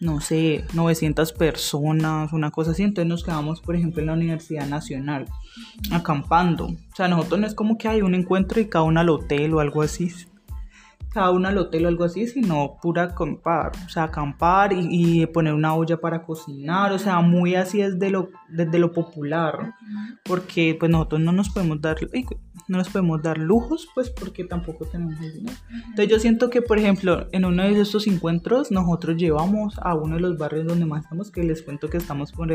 no 0.00 0.20
sé, 0.20 0.64
900 0.74 1.32
personas, 1.32 2.32
una 2.32 2.50
cosa 2.50 2.70
así. 2.70 2.82
Entonces 2.82 3.08
nos 3.08 3.24
quedamos, 3.24 3.60
por 3.60 3.76
ejemplo, 3.76 4.00
en 4.00 4.06
la 4.06 4.12
Universidad 4.12 4.66
Nacional, 4.66 5.26
acampando. 5.90 6.66
O 6.66 6.96
sea, 6.96 7.08
nosotros 7.08 7.40
no 7.40 7.46
es 7.46 7.54
como 7.54 7.78
que 7.78 7.88
hay 7.88 8.02
un 8.02 8.14
encuentro 8.14 8.60
y 8.60 8.68
cada 8.68 8.84
uno 8.84 9.00
al 9.00 9.08
hotel 9.08 9.54
o 9.54 9.60
algo 9.60 9.82
así. 9.82 10.12
Uno 11.30 11.48
al 11.48 11.58
hotel 11.58 11.84
o 11.84 11.88
algo 11.88 12.04
así, 12.04 12.26
sino 12.26 12.78
pura 12.80 13.04
acampar. 13.04 13.72
O 13.86 13.88
sea, 13.88 14.04
acampar 14.04 14.72
y, 14.72 15.26
poner 15.26 15.54
una 15.54 15.74
olla 15.74 16.00
para 16.00 16.22
cocinar. 16.22 16.92
O 16.92 16.98
sea, 16.98 17.20
muy 17.20 17.54
así 17.54 17.80
es 17.80 17.98
de 17.98 18.10
lo, 18.10 18.30
desde 18.48 18.78
lo 18.78 18.92
popular. 18.92 19.74
Porque 20.24 20.76
pues 20.78 20.90
nosotros 20.90 21.20
no 21.20 21.32
nos 21.32 21.50
podemos 21.50 21.80
dar 21.80 21.96
no 22.68 22.78
nos 22.78 22.88
podemos 22.90 23.22
dar 23.22 23.38
lujos, 23.38 23.88
pues 23.94 24.10
porque 24.10 24.44
tampoco 24.44 24.84
tenemos 24.84 25.18
dinero. 25.18 25.56
Entonces 25.70 26.08
yo 26.08 26.18
siento 26.18 26.50
que, 26.50 26.60
por 26.60 26.78
ejemplo, 26.78 27.26
en 27.32 27.44
uno 27.44 27.62
de 27.62 27.80
estos 27.80 28.06
encuentros 28.06 28.70
nosotros 28.70 29.16
llevamos 29.16 29.78
a 29.78 29.94
uno 29.94 30.16
de 30.16 30.20
los 30.20 30.36
barrios 30.36 30.66
donde 30.66 30.84
más 30.84 31.04
estamos, 31.04 31.30
que 31.30 31.42
les 31.42 31.62
cuento 31.62 31.88
que 31.88 31.96
estamos 31.96 32.32
por 32.32 32.52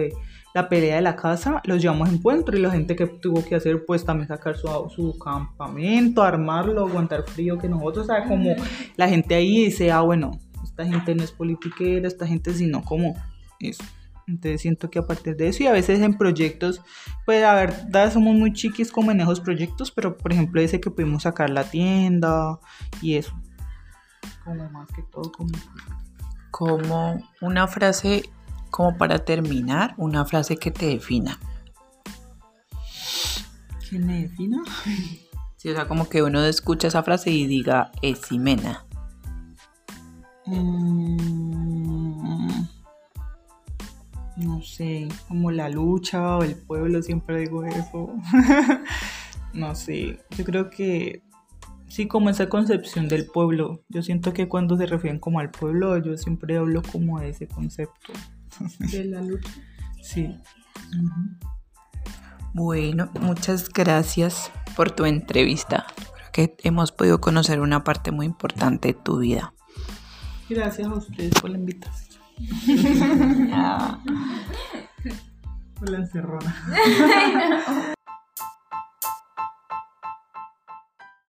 la 0.54 0.70
pelea 0.70 0.98
de 0.98 1.02
la 1.02 1.16
casa, 1.16 1.62
los 1.66 1.82
llevamos 1.82 2.10
a 2.10 2.12
encuentro 2.12 2.56
y 2.56 2.62
la 2.62 2.72
gente 2.72 2.96
que 2.96 3.08
tuvo 3.08 3.44
que 3.44 3.56
hacer 3.56 3.86
pues 3.86 4.06
también 4.06 4.28
sacar 4.28 4.56
su, 4.56 4.68
su 4.94 5.18
campamento, 5.18 6.22
armarlo, 6.22 6.88
aguantar 6.88 7.24
frío 7.24 7.58
que 7.58 7.68
nosotros, 7.68 8.06
o 8.06 8.08
sea, 8.08 8.26
como 8.26 8.56
la 8.96 9.10
gente 9.10 9.36
ahí 9.36 9.66
dice, 9.66 9.92
ah, 9.92 10.02
bueno, 10.02 10.40
esta 10.64 10.86
gente 10.86 11.16
no 11.16 11.24
es 11.24 11.32
politiquera, 11.32 12.08
esta 12.08 12.28
gente 12.28 12.54
sino 12.54 12.84
como 12.84 13.16
eso. 13.60 13.84
Entonces 14.28 14.62
siento 14.62 14.90
que 14.90 15.00
a 15.00 15.06
partir 15.06 15.36
de 15.36 15.50
eso 15.50 15.64
y 15.64 15.68
a 15.68 15.72
veces 15.72 16.00
en 16.00 16.18
proyectos, 16.18 16.82
pues 17.26 17.42
la 17.42 17.56
verdad 17.56 18.14
somos 18.14 18.36
muy 18.36 18.54
chiquis 18.54 18.92
como 18.92 19.12
en 19.12 19.22
esos 19.22 19.42
proyectos, 19.42 19.92
pero 19.92 20.18
por 20.18 20.32
ejemplo 20.32 20.62
ese 20.62 20.80
que 20.80 20.92
pudimos 20.92 21.24
sacar 21.24 21.50
la 21.50 21.64
tienda 21.64 22.60
y 23.02 23.16
eso. 23.16 23.34
Como 24.44 24.70
más 24.70 24.88
que 24.90 25.04
todo 25.12 25.32
como... 25.32 25.52
Como 26.52 27.20
una 27.42 27.68
frase, 27.68 28.30
como 28.74 28.98
para 28.98 29.20
terminar, 29.20 29.94
una 29.98 30.26
frase 30.26 30.58
que 30.58 30.72
te 30.72 30.88
defina. 30.88 31.40
¿Que 33.90 34.00
me 34.00 34.24
defina? 34.24 34.62
Sí, 35.56 35.70
o 35.70 35.76
sea, 35.76 35.88
como 35.88 36.10
que 36.10 36.22
uno 36.22 36.44
escucha 36.44 36.90
esa 36.90 37.04
frase 37.04 37.32
y 37.32 37.48
diga, 37.48 37.94
es 38.02 38.20
Ximena. 38.28 38.86
Mm 40.46 41.44
no 44.36 44.62
sé, 44.62 45.08
como 45.28 45.52
la 45.52 45.70
lucha 45.70 46.38
o 46.38 46.44
el 46.44 46.56
pueblo, 46.56 47.02
siempre 47.02 47.40
digo 47.40 47.64
eso. 47.66 48.14
no 49.54 49.76
sé, 49.76 50.20
yo 50.38 50.44
creo 50.44 50.70
que 50.70 51.22
sí, 51.88 52.08
como 52.08 52.30
esa 52.30 52.50
concepción 52.50 53.08
del 53.08 53.28
pueblo. 53.28 53.84
Yo 53.90 54.02
siento 54.02 54.34
que 54.34 54.48
cuando 54.48 54.78
se 54.78 54.86
refieren 54.86 55.20
como 55.20 55.40
al 55.40 55.52
pueblo, 55.52 55.98
yo 55.98 56.18
siempre 56.18 56.58
hablo 56.58 56.82
como 56.92 57.20
de 57.20 57.30
ese 57.30 57.48
concepto. 57.48 58.14
De 58.80 59.06
la 59.06 59.22
lucha. 59.22 59.50
Sí. 60.02 60.36
Bueno, 62.54 63.10
muchas 63.20 63.70
gracias 63.70 64.52
por 64.76 64.92
tu 64.92 65.06
entrevista. 65.06 65.86
Creo 66.32 66.32
que 66.32 66.58
hemos 66.64 66.92
podido 66.92 67.20
conocer 67.20 67.62
una 67.62 67.84
parte 67.84 68.12
muy 68.12 68.26
importante 68.26 68.90
de 68.90 68.94
tu 68.94 69.20
vida. 69.20 69.54
Gracias 70.50 70.88
a 70.88 70.94
ustedes 70.94 71.34
por 71.40 71.50
la 71.50 71.58
invitación. 71.58 72.14
Por 75.80 75.90
la 75.90 75.98
encerrona. 75.98 76.56